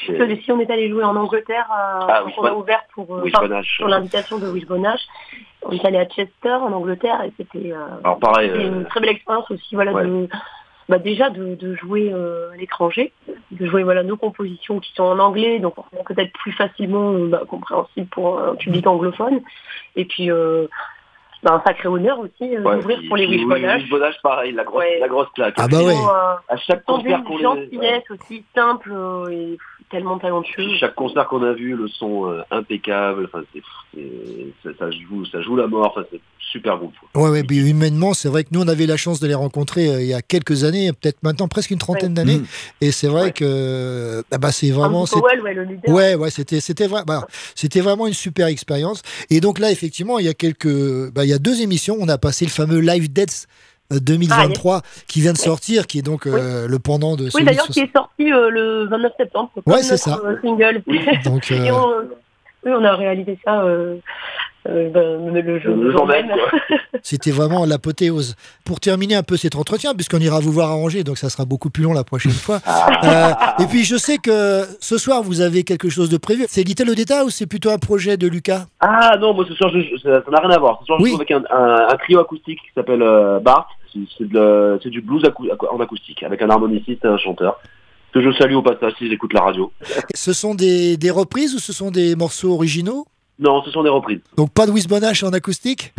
[0.06, 3.48] Si on est allé jouer en Angleterre, euh, Ah, on a ouvert pour euh, enfin,
[3.88, 4.88] l'invitation de Wishbone
[5.64, 7.74] on est allé à Chester en Angleterre et c'était
[8.04, 10.04] une très belle expérience aussi, voilà, ouais.
[10.04, 10.28] de,
[10.90, 13.14] bah, déjà de, de jouer à l'étranger,
[13.52, 15.76] de jouer voilà nos compositions qui sont en anglais, donc
[16.08, 19.42] peut-être plus facilement bah, compréhensible pour un public anglophone,
[19.96, 20.32] et puis
[21.44, 24.82] bah, un sacré honneur aussi euh, ouais, d'ouvrir pour les Wishbone oui, pareil, la grosse,
[24.84, 25.00] Ouais.
[25.00, 25.56] la grosse claque.
[25.58, 25.94] Ah bah ouais.
[25.96, 29.58] Euh, À chaque concert une qu'on a, gentillesse aussi simple euh, et
[29.92, 30.76] tellement talentueux.
[30.80, 33.26] chaque concert qu'on a vu, le son euh, impeccable.
[33.26, 33.62] Enfin, c'est,
[34.64, 35.94] c'est- ça, joue, ça joue la mort.
[35.96, 36.94] Enfin, c'est super groupe.
[37.16, 39.88] Ouais, ouais, puis humainement, c'est vrai que nous, on avait la chance de les rencontrer
[39.88, 42.40] euh, il y a quelques années, peut-être maintenant presque une trentaine d'années.
[42.40, 42.46] Mm.
[42.82, 45.02] Et c'est vrai que ah bah, c'est vraiment.
[45.02, 45.94] Andy c'est- Powell, ouais, le leader.
[45.96, 49.02] Ouais, ouais, c'était, c'était, vrai, bah, c'était vraiment une super expérience.
[49.30, 51.98] Et donc là, effectivement, il y a quelques, bah, il y a deux émissions.
[52.00, 53.48] On a passé le fameux Live Deaths
[53.92, 57.30] euh, 2023 qui vient de sortir, qui est donc euh, le pendant de.
[57.34, 59.52] Oui, d'ailleurs, de qui est sorti euh, le 29 septembre.
[59.54, 60.20] comme Ouais, c'est ça.
[60.26, 60.82] euh, single.
[61.26, 61.88] Donc, euh, Et on,
[62.66, 63.96] oui, on a réalisé ça euh,
[64.70, 66.38] euh, ben, le, jour- Le jour même, même.
[67.02, 68.36] C'était vraiment l'apothéose.
[68.64, 71.46] Pour terminer un peu cet entretien, puisqu'on ira vous voir à Angers, donc ça sera
[71.46, 72.60] beaucoup plus long la prochaine fois.
[73.04, 76.46] Euh, et puis je sais que ce soir vous avez quelque chose de prévu.
[76.48, 78.66] C'est Little Odetta ou c'est plutôt un projet de Lucas?
[78.80, 80.78] Ah non, moi ce soir, je, je- ça n'a rien à voir.
[80.82, 83.68] Ce soir, je joue avec un, un, un trio acoustique qui s'appelle euh, Bart.
[83.94, 87.60] C'est, du blues acou- en acoustique avec un harmoniciste et un chanteur.
[88.14, 89.72] Que je salue au passage s'ils écoutent la radio.
[90.14, 93.06] Ce sont des, des reprises ou ce sont des morceaux originaux?
[93.40, 94.20] Non, ce sont des reprises.
[94.36, 95.94] Donc pas de Wisbonache en acoustique?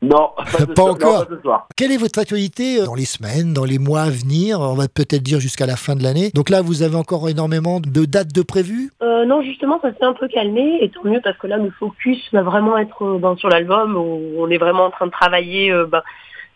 [0.00, 1.18] Non, pas, ce Pas soir- encore.
[1.20, 1.68] non, pas ce soir.
[1.76, 4.60] Quelle est votre actualité euh, dans les semaines, dans les mois à venir?
[4.60, 6.30] On va peut-être dire jusqu'à la fin de l'année.
[6.34, 8.90] Donc là, vous avez encore énormément de dates de prévues?
[9.02, 11.70] Euh, non, justement, ça s'est un peu calmé, et tant mieux parce que là, le
[11.72, 15.12] focus va vraiment être euh, ben, sur l'album, où on est vraiment en train de
[15.12, 16.00] travailler ben,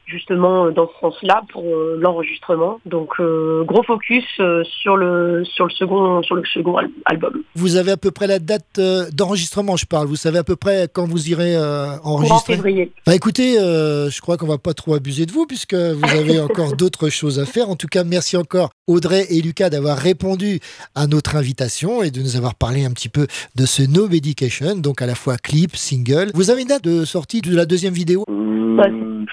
[0.07, 2.81] justement euh, dans ce sens-là pour euh, l'enregistrement.
[2.87, 7.43] Donc, euh, gros focus euh, sur le sur le second sur le second al- album.
[7.55, 10.07] Vous avez à peu près la date euh, d'enregistrement, je parle.
[10.07, 12.93] Vous savez à peu près quand vous irez euh, enregistrer février.
[13.07, 16.41] Bah écoutez, euh, je crois qu'on va pas trop abuser de vous puisque vous avez
[16.49, 17.69] encore d'autres choses à faire.
[17.71, 20.61] En tout cas, merci encore Audrey et Lucas d'avoir répondu
[20.95, 23.27] à notre invitation et de nous avoir parlé un petit peu
[23.57, 26.31] de ce No Medication, donc à la fois clip, single.
[26.35, 28.25] Vous avez une date de sortie de la deuxième vidéo?
[28.29, 28.85] Bah,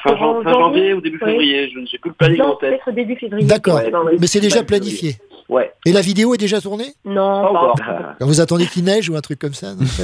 [0.04, 0.16] fin,
[0.60, 1.32] janvier ou début Oui.
[1.32, 2.80] février, je ne sais plus le planning en tête.
[2.84, 3.48] peut-être début février.
[3.48, 3.92] D'accord, Ouais.
[4.20, 5.14] mais c'est déjà planifié.
[5.50, 5.72] Ouais.
[5.86, 6.94] Et la vidéo est déjà tournée?
[7.06, 7.72] Non, Pas pas encore.
[7.72, 8.28] encore.
[8.28, 9.88] Vous attendez qu'il neige ou un truc comme ça donc,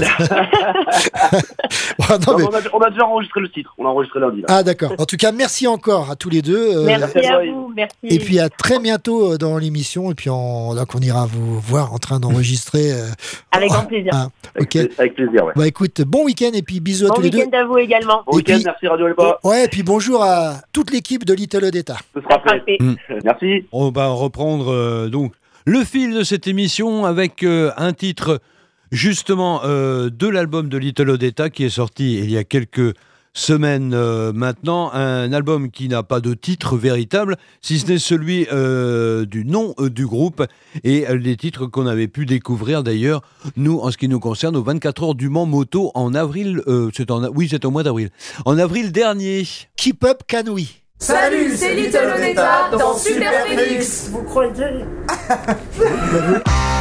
[1.99, 3.73] Bon, non, Non, mais- on, a, on a déjà enregistré le titre.
[3.77, 4.41] On l'a enregistré lundi.
[4.41, 4.45] Là.
[4.49, 4.93] Ah d'accord.
[4.97, 6.57] En tout cas, merci encore à tous les deux.
[6.77, 7.95] euh, Merci à vous, merci.
[8.03, 10.11] Et puis à très bientôt euh, dans l'émission.
[10.11, 12.91] Et puis on, donc on ira vous voir en train d'enregistrer.
[12.91, 13.07] euh,
[13.51, 14.11] Avec grand plaisir.
[14.15, 14.27] ah,
[14.59, 14.77] ok.
[14.97, 15.53] Avec plaisir, ouais.
[15.55, 17.39] Bah écoute, bon week-end et puis bisous à Bon tous les deux.
[17.39, 18.23] week-end à vous également.
[18.25, 19.39] Bon week-end, merci Radio Alba.
[19.43, 21.97] Ouais, et puis bonjour à toute l'équipe de Little Odetta.
[22.15, 22.77] Ce sera fait.
[22.79, 22.95] Mm.
[23.23, 23.65] Merci.
[23.71, 25.33] On va reprendre euh, donc
[25.65, 28.39] le fil de cette émission avec euh, un titre
[28.91, 32.95] justement euh, de l'album de Little Odetta qui est sorti il y a quelques
[33.33, 38.45] semaines euh, maintenant, un album qui n'a pas de titre véritable, si ce n'est celui
[38.45, 40.45] du nom du groupe
[40.83, 43.21] et les titres qu'on avait pu découvrir d'ailleurs,
[43.57, 47.27] nous, en ce qui nous concerne, aux 24 heures du Mans Moto en avril, en,
[47.33, 48.09] oui, c'est au mois d'avril,
[48.45, 49.45] en avril dernier.
[49.75, 54.07] Keep up, can we Salut, c'est Little Odetta dans Super Phoenix.
[54.09, 54.53] Vous croyez?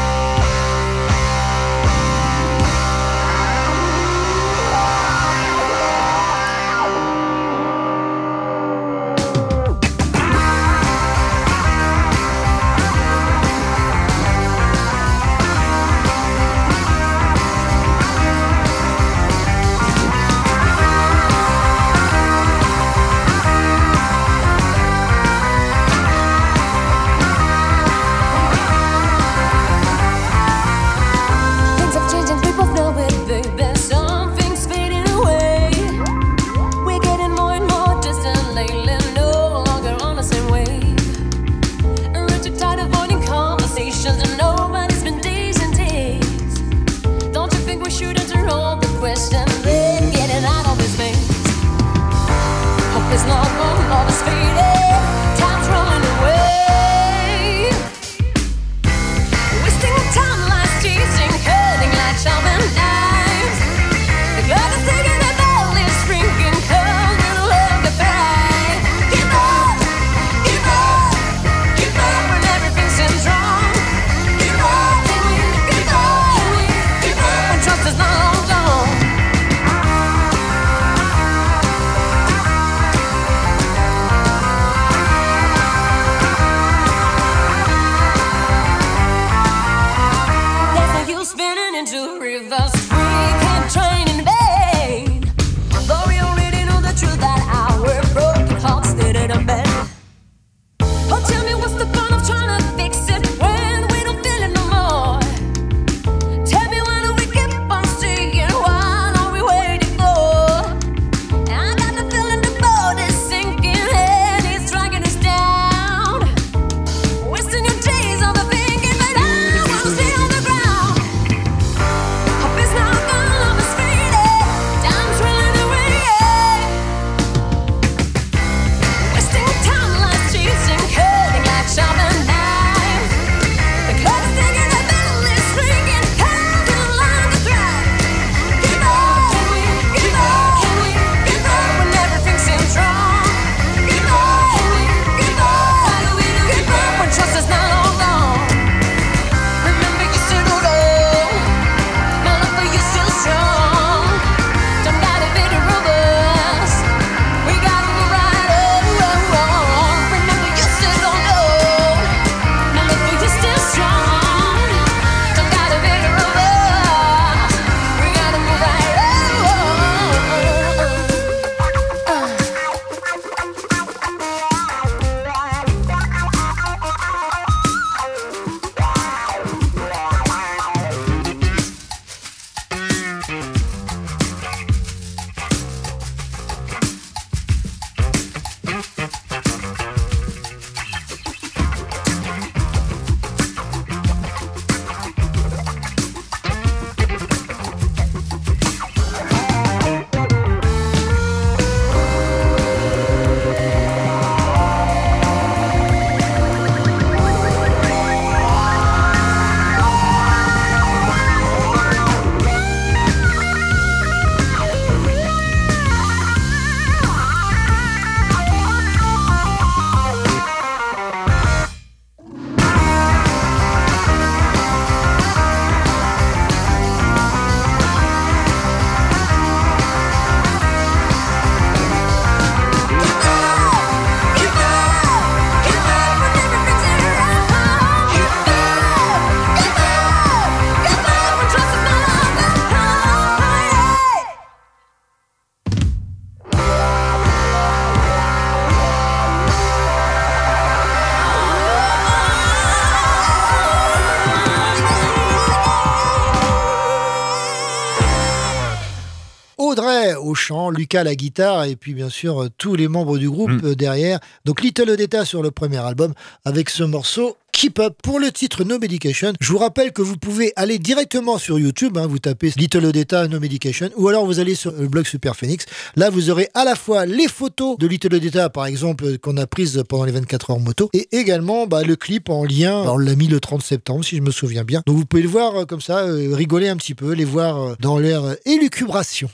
[260.12, 263.28] Au chant, Lucas à la guitare et puis bien sûr euh, tous les membres du
[263.28, 264.20] groupe euh, derrière.
[264.44, 266.12] Donc Little Odetta sur le premier album
[266.44, 269.32] avec ce morceau Keep Up pour le titre No Medication.
[269.40, 273.28] Je vous rappelle que vous pouvez aller directement sur YouTube, hein, vous tapez Little Odetta
[273.28, 275.64] No Medication ou alors vous allez sur le blog Super Phoenix.
[275.96, 279.36] Là vous aurez à la fois les photos de Little Odetta par exemple euh, qu'on
[279.36, 282.82] a prises pendant les 24 heures moto et également bah, le clip en lien.
[282.82, 284.82] Alors on l'a mis le 30 septembre si je me souviens bien.
[284.86, 287.62] Donc vous pouvez le voir euh, comme ça, euh, rigoler un petit peu, les voir
[287.62, 289.30] euh, dans leur élucubration.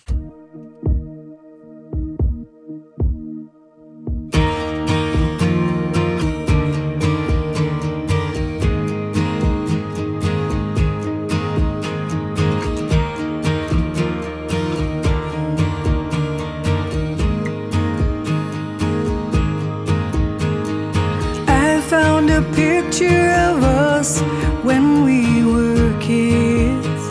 [24.00, 24.20] Us
[24.64, 27.02] when we were kids.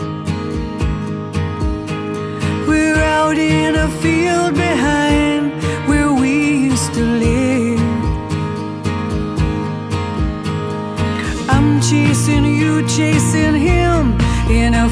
[2.68, 5.42] We're out in a field behind
[5.88, 6.32] where we
[6.70, 7.80] used to live.
[11.54, 14.88] I'm chasing you, chasing him in a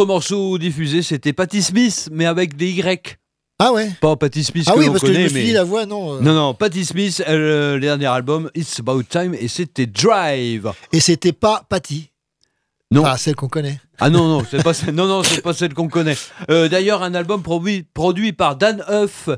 [0.00, 3.18] Et autre morceau diffusé, c'était Patti Smith, mais avec des Y.
[3.58, 5.44] Ah ouais Pas Patti Smith Ah que oui, l'on parce que je me suis mais...
[5.44, 6.14] dit la voix, non.
[6.14, 6.20] euh.
[6.22, 10.72] Non, non, Patti Smith, euh, le dernier album, It's About Time, et c'était Drive.
[10.94, 12.12] Et c'était pas Patty.
[12.90, 13.02] Non.
[13.04, 13.78] Ah, celle qu'on connaît.
[13.98, 16.16] Ah non, non, c'est pas, celle- non, non, c'est pas celle qu'on connaît.
[16.50, 19.28] Euh, D'ailleurs, un album produit, produit par Dan Huff,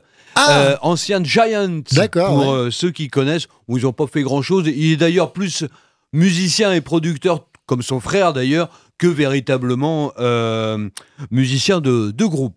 [0.49, 1.81] euh, ancien Giant.
[1.91, 1.95] Ah.
[1.97, 2.71] D'accord, Pour ouais.
[2.71, 4.67] ceux qui connaissent, où ils n'ont pas fait grand-chose.
[4.69, 5.65] Il est d'ailleurs plus
[6.13, 8.69] musicien et producteur, comme son frère d'ailleurs,
[8.99, 10.89] que véritablement euh,
[11.31, 12.57] musicien de, de groupe.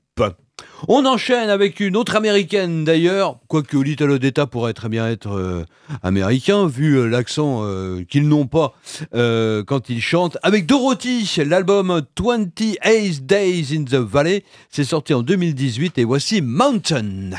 [0.88, 5.66] On enchaîne avec une autre américaine d'ailleurs, quoique Little Odetta pourrait très bien être euh,
[6.04, 7.64] américain, vu euh, l'accent
[8.10, 8.74] qu'ils n'ont pas
[9.12, 10.38] quand ils chantent.
[10.44, 17.32] Avec Dorothy, l'album 28 Days in the Valley, c'est sorti en 2018 et voici Mountain.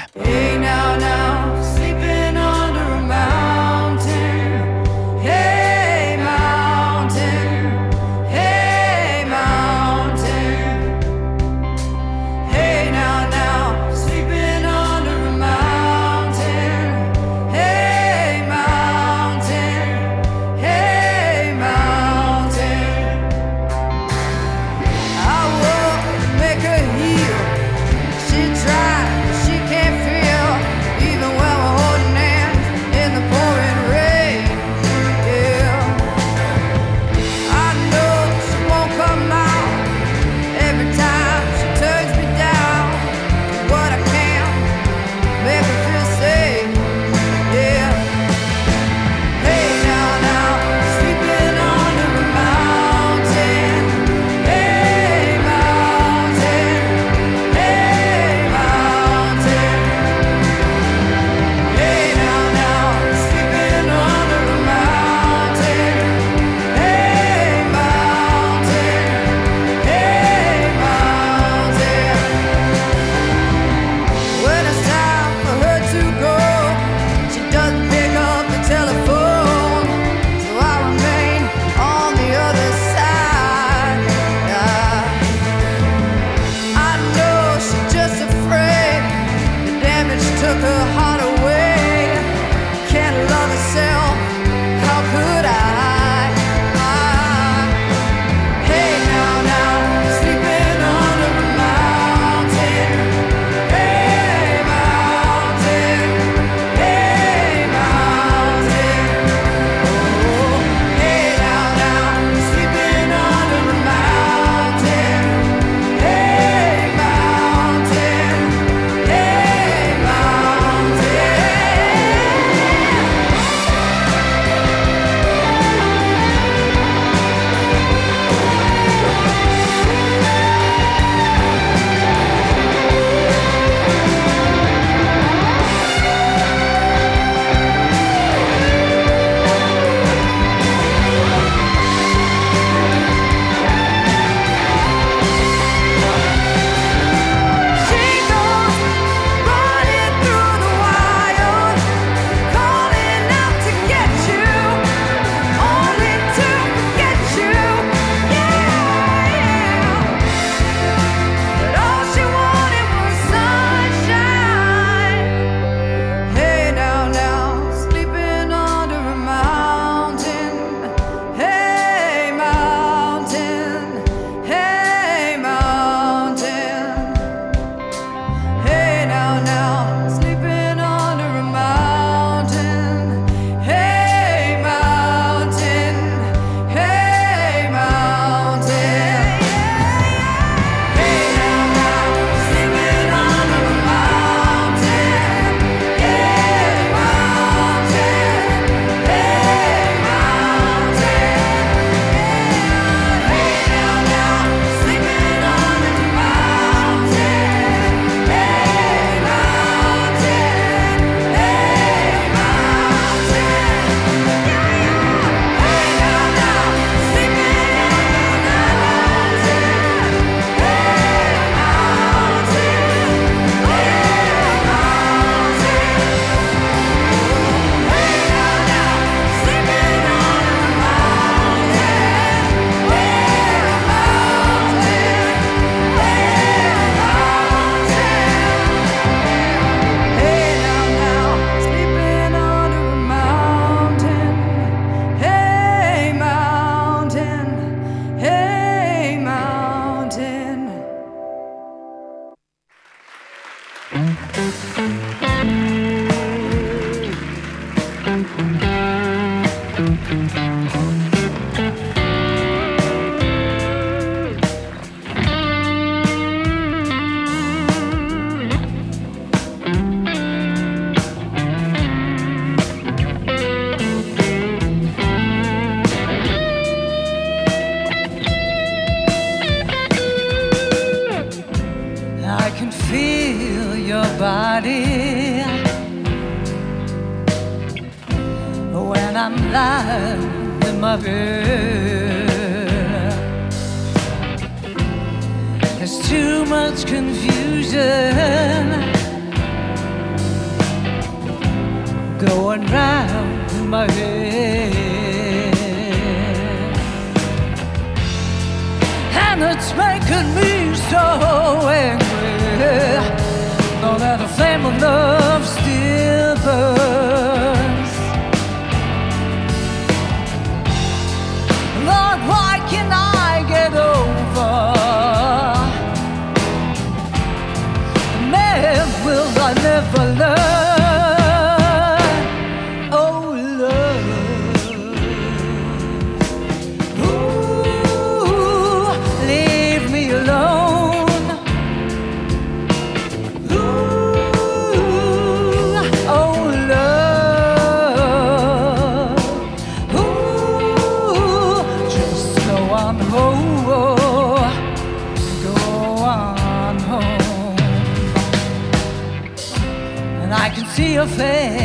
[361.16, 361.55] 飞。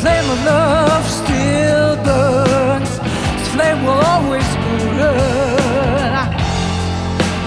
[0.00, 2.92] flame of love still burns.
[2.98, 6.26] This flame will always burn.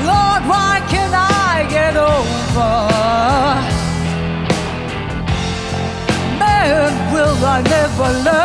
[0.09, 2.73] Lord, why can't I get over?
[6.41, 8.42] Man, will I never learn?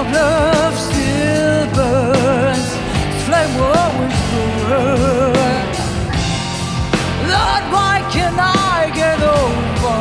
[0.00, 2.68] of love still burns,
[3.26, 5.78] flame always burns.
[7.32, 10.00] Lord, why can I get over?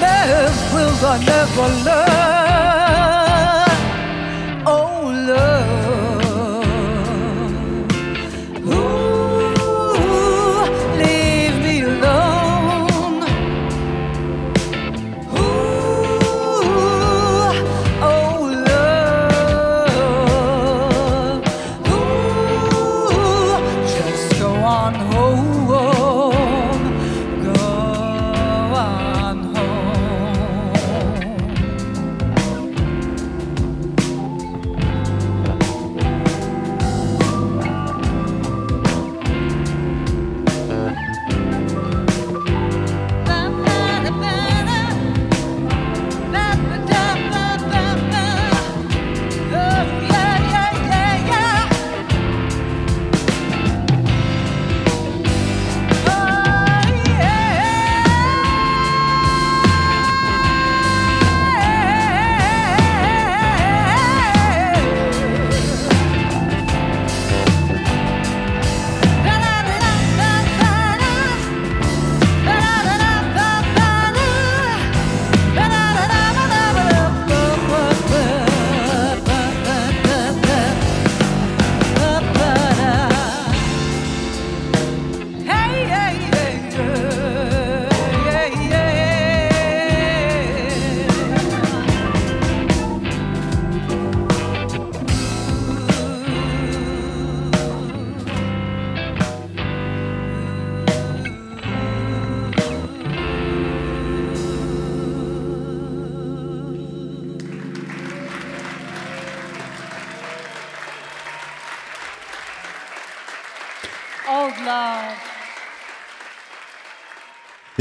[0.00, 2.41] Man, will I never learn?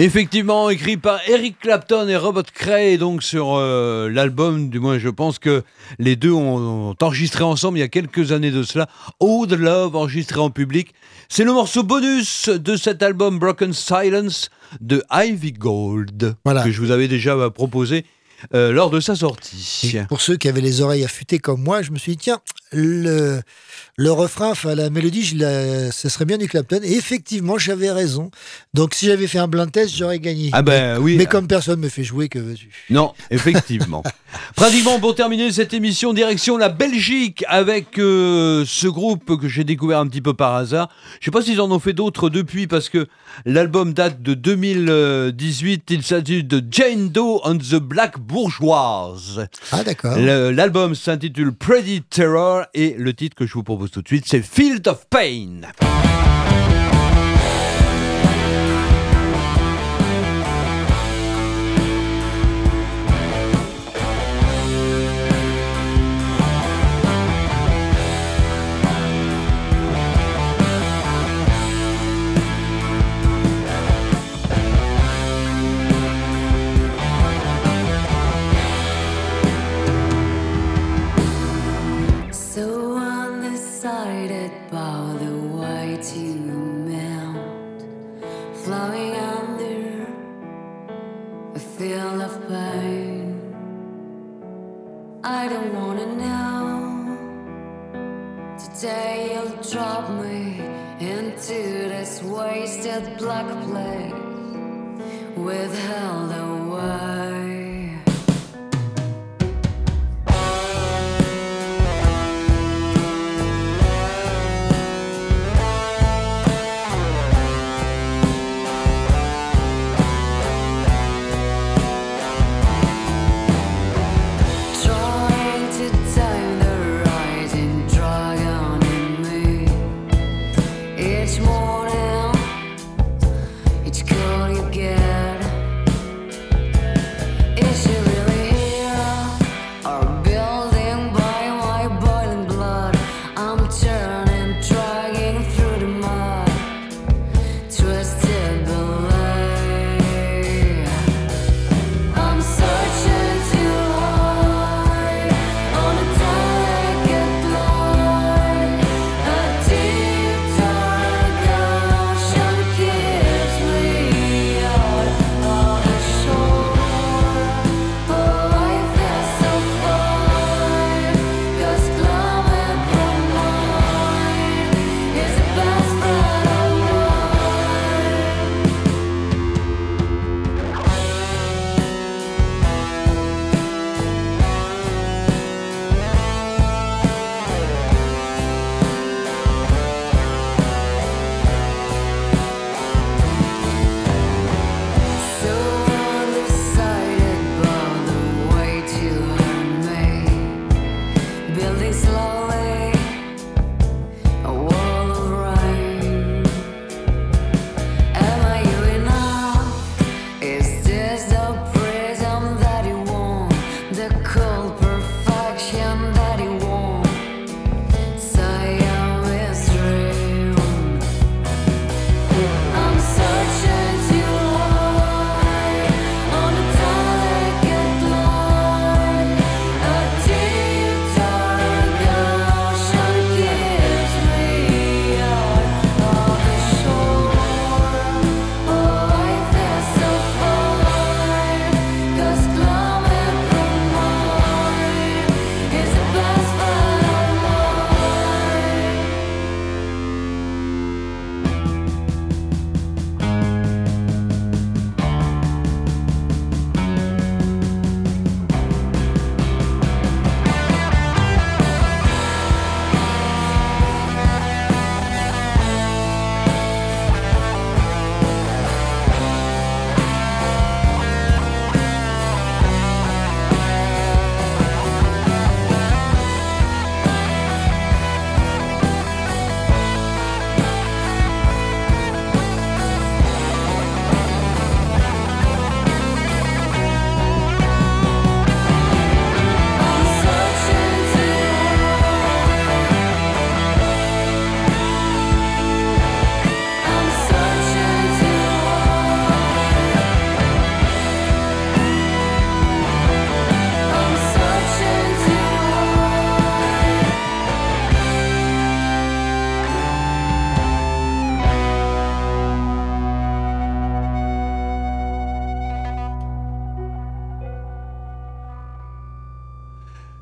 [0.01, 5.09] Effectivement, écrit par Eric Clapton et Robert Cray, donc sur euh, l'album, du moins je
[5.09, 5.61] pense que
[5.99, 8.89] les deux ont, ont enregistré ensemble il y a quelques années de cela.
[9.19, 10.95] Old Love, enregistré en public.
[11.29, 14.49] C'est le morceau bonus de cet album Broken Silence
[14.79, 18.03] de Ivy Gold, que je vous avais déjà euh, proposé
[18.55, 19.91] euh, lors de sa sortie.
[19.93, 22.39] Et pour ceux qui avaient les oreilles affûtées comme moi, je me suis dit, tiens,
[22.71, 23.41] le,
[23.97, 26.79] le refrain, enfin la mélodie, je la- ce serait bien du Clapton.
[26.83, 28.31] Et effectivement, j'avais raison.
[28.73, 30.49] Donc si j'avais fait un blind test, j'aurais gagné.
[30.53, 31.15] Ah ben oui.
[31.17, 32.69] Mais comme personne me fait jouer, que veux-tu?
[32.89, 34.03] Non, effectivement.
[34.55, 39.99] Pratiquement pour terminer cette émission, direction la Belgique avec euh, ce groupe que j'ai découvert
[39.99, 40.89] un petit peu par hasard.
[41.19, 43.07] Je sais pas s'ils en ont fait d'autres depuis parce que
[43.45, 45.83] l'album date de 2018.
[45.91, 49.45] Il s'agit de Jane Doe and the Black Bourgeoise.
[49.71, 50.17] Ah d'accord.
[50.17, 54.41] L'album s'intitule Pretty Terror et le titre que je vous propose tout de suite c'est
[54.41, 55.61] Field of Pain.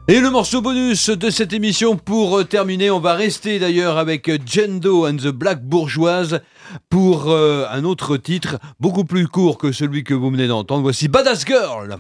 [0.09, 4.27] Et le morceau bonus de cette émission pour euh, terminer, on va rester d'ailleurs avec
[4.43, 6.41] Jendo and the Black Bourgeoise
[6.89, 10.81] pour euh, un autre titre beaucoup plus court que celui que vous venez d'entendre.
[10.81, 11.99] Voici Badass Girl.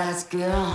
[0.00, 0.72] Badass girl.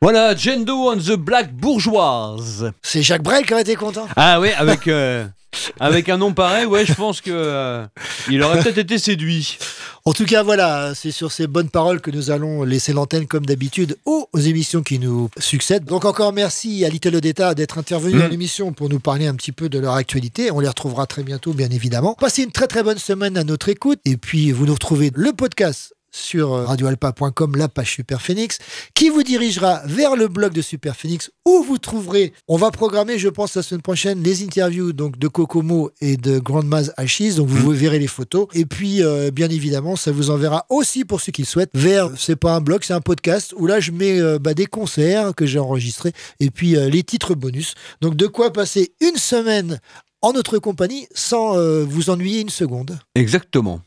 [0.00, 2.72] Voilà, Jendo and the Black Bourgeoise.
[2.82, 4.08] C'est Jacques Brel qui aurait été content.
[4.16, 5.24] Ah oui, avec, euh,
[5.80, 7.86] avec un nom pareil, ouais, je pense que euh,
[8.30, 9.58] il aurait peut-être été séduit.
[10.04, 13.46] En tout cas, voilà, c'est sur ces bonnes paroles que nous allons laisser l'antenne comme
[13.46, 15.84] d'habitude aux, émissions qui nous succèdent.
[15.84, 18.18] Donc encore merci à Little Odetta d'être intervenu Mm.
[18.18, 20.50] dans l'émission pour nous parler un petit peu de leur actualité.
[20.50, 22.14] On les retrouvera très bientôt, bien évidemment.
[22.14, 25.32] Passez une très très bonne semaine à notre écoute et puis vous nous retrouvez le
[25.32, 28.58] podcast sur euh, radioalpa.com, la page Super Phoenix,
[28.94, 33.18] qui vous dirigera vers le blog de Super Phoenix où vous trouverez, on va programmer,
[33.18, 37.48] je pense, la semaine prochaine, les interviews donc de Kokomo et de Grandma's Ashes, donc
[37.48, 38.46] vous verrez les photos.
[38.54, 42.10] Et puis, euh, bien évidemment, ça vous enverra aussi pour ceux qui le souhaitent vers,
[42.16, 45.34] c'est pas un blog, c'est un podcast où là je mets euh, bah, des concerts
[45.34, 47.74] que j'ai enregistrés et puis euh, les titres bonus.
[48.00, 49.80] Donc de quoi passer une semaine
[50.20, 52.96] en notre compagnie sans vous ennuyer une seconde.
[53.16, 53.80] Exactement.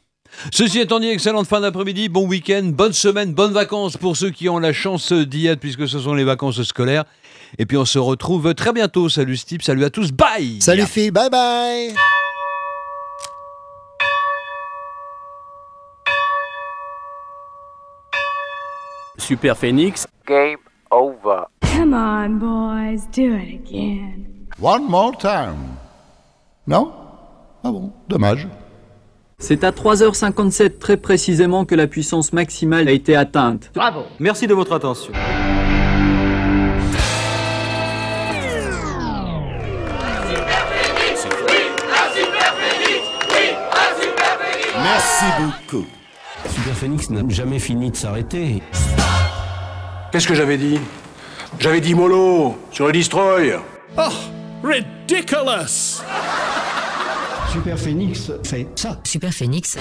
[0.51, 4.49] Ceci étant dit, excellente fin d'après-midi, bon week-end, bonne semaine, bonnes vacances pour ceux qui
[4.49, 7.05] ont la chance d'y être puisque ce sont les vacances scolaires.
[7.57, 9.09] Et puis on se retrouve très bientôt.
[9.09, 11.93] Salut Steve, salut à tous, bye Salut filles, bye bye
[19.17, 20.05] Super Phoenix.
[20.27, 20.57] Game
[20.91, 21.45] over.
[21.61, 24.47] Come on, boys, do it again.
[24.59, 25.77] One more time.
[26.67, 26.93] Non?
[27.63, 28.47] Ah bon, dommage.
[29.37, 33.69] C'est à 3h57 très précisément que la puissance maximale a été atteinte.
[33.75, 34.03] Bravo.
[34.19, 35.11] Merci de votre attention.
[44.81, 45.85] Merci beaucoup.
[46.49, 48.63] Super Phoenix n'a jamais fini de s'arrêter.
[50.11, 50.79] Qu'est-ce que j'avais dit?
[51.59, 53.59] J'avais dit mollo sur le destroy.
[53.97, 54.01] Oh,
[54.63, 56.01] ridiculous
[57.55, 58.99] Super Phoenix fait ça.
[59.05, 59.77] Super Phoenix.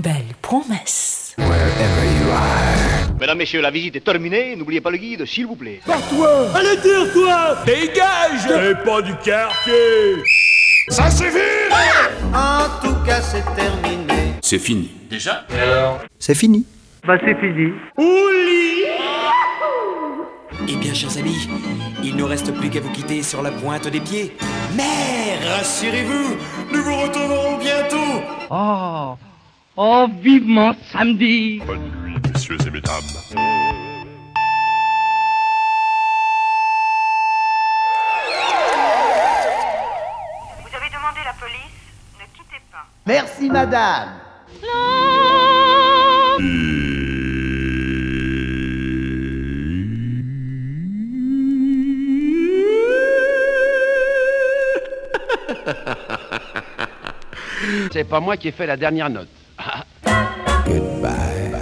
[0.00, 1.34] Belle promesse.
[1.36, 3.14] Wherever you are.
[3.20, 4.56] Mesdames, messieurs, la visite est terminée.
[4.56, 5.80] N'oubliez pas le guide, s'il vous plaît.
[5.86, 10.24] Barre-toi Allez, tire-toi Dégage Et pas du quartier
[10.88, 11.36] Ça suffit
[12.32, 14.32] En tout cas, c'est terminé.
[14.40, 14.90] C'est fini.
[15.10, 15.46] Déjà?
[16.18, 16.64] C'est fini.
[17.06, 17.74] Bah, c'est fini.
[20.68, 21.48] Eh bien, chers amis,
[22.02, 24.36] il ne reste plus qu'à vous quitter sur la pointe des pieds.
[24.76, 26.36] Mais rassurez-vous,
[26.72, 28.22] nous vous retrouverons bientôt.
[28.50, 29.16] Oh
[29.76, 33.02] Oh, vivement samedi Bonne nuit, messieurs et mesdames.
[40.60, 40.90] Vous avez
[57.92, 59.28] C'est pas moi qui ai fait la dernière note.
[60.66, 61.52] Goodbye.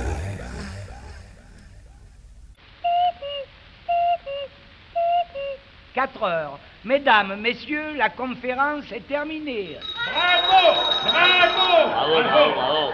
[5.94, 6.58] 4 heures.
[6.84, 9.76] Mesdames, messieurs, la conférence est terminée.
[10.10, 10.74] Bravo
[11.04, 12.92] Bravo Bravo, bravo, bravo.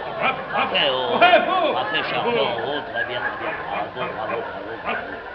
[0.91, 1.17] Oh.
[1.17, 2.47] Bravo Parfait, champion.
[2.67, 3.53] Oh, très bien, très bien.
[3.69, 4.37] Bravo, bravo, bravo,
[4.83, 4.83] bravo.
[4.83, 5.28] Bravo.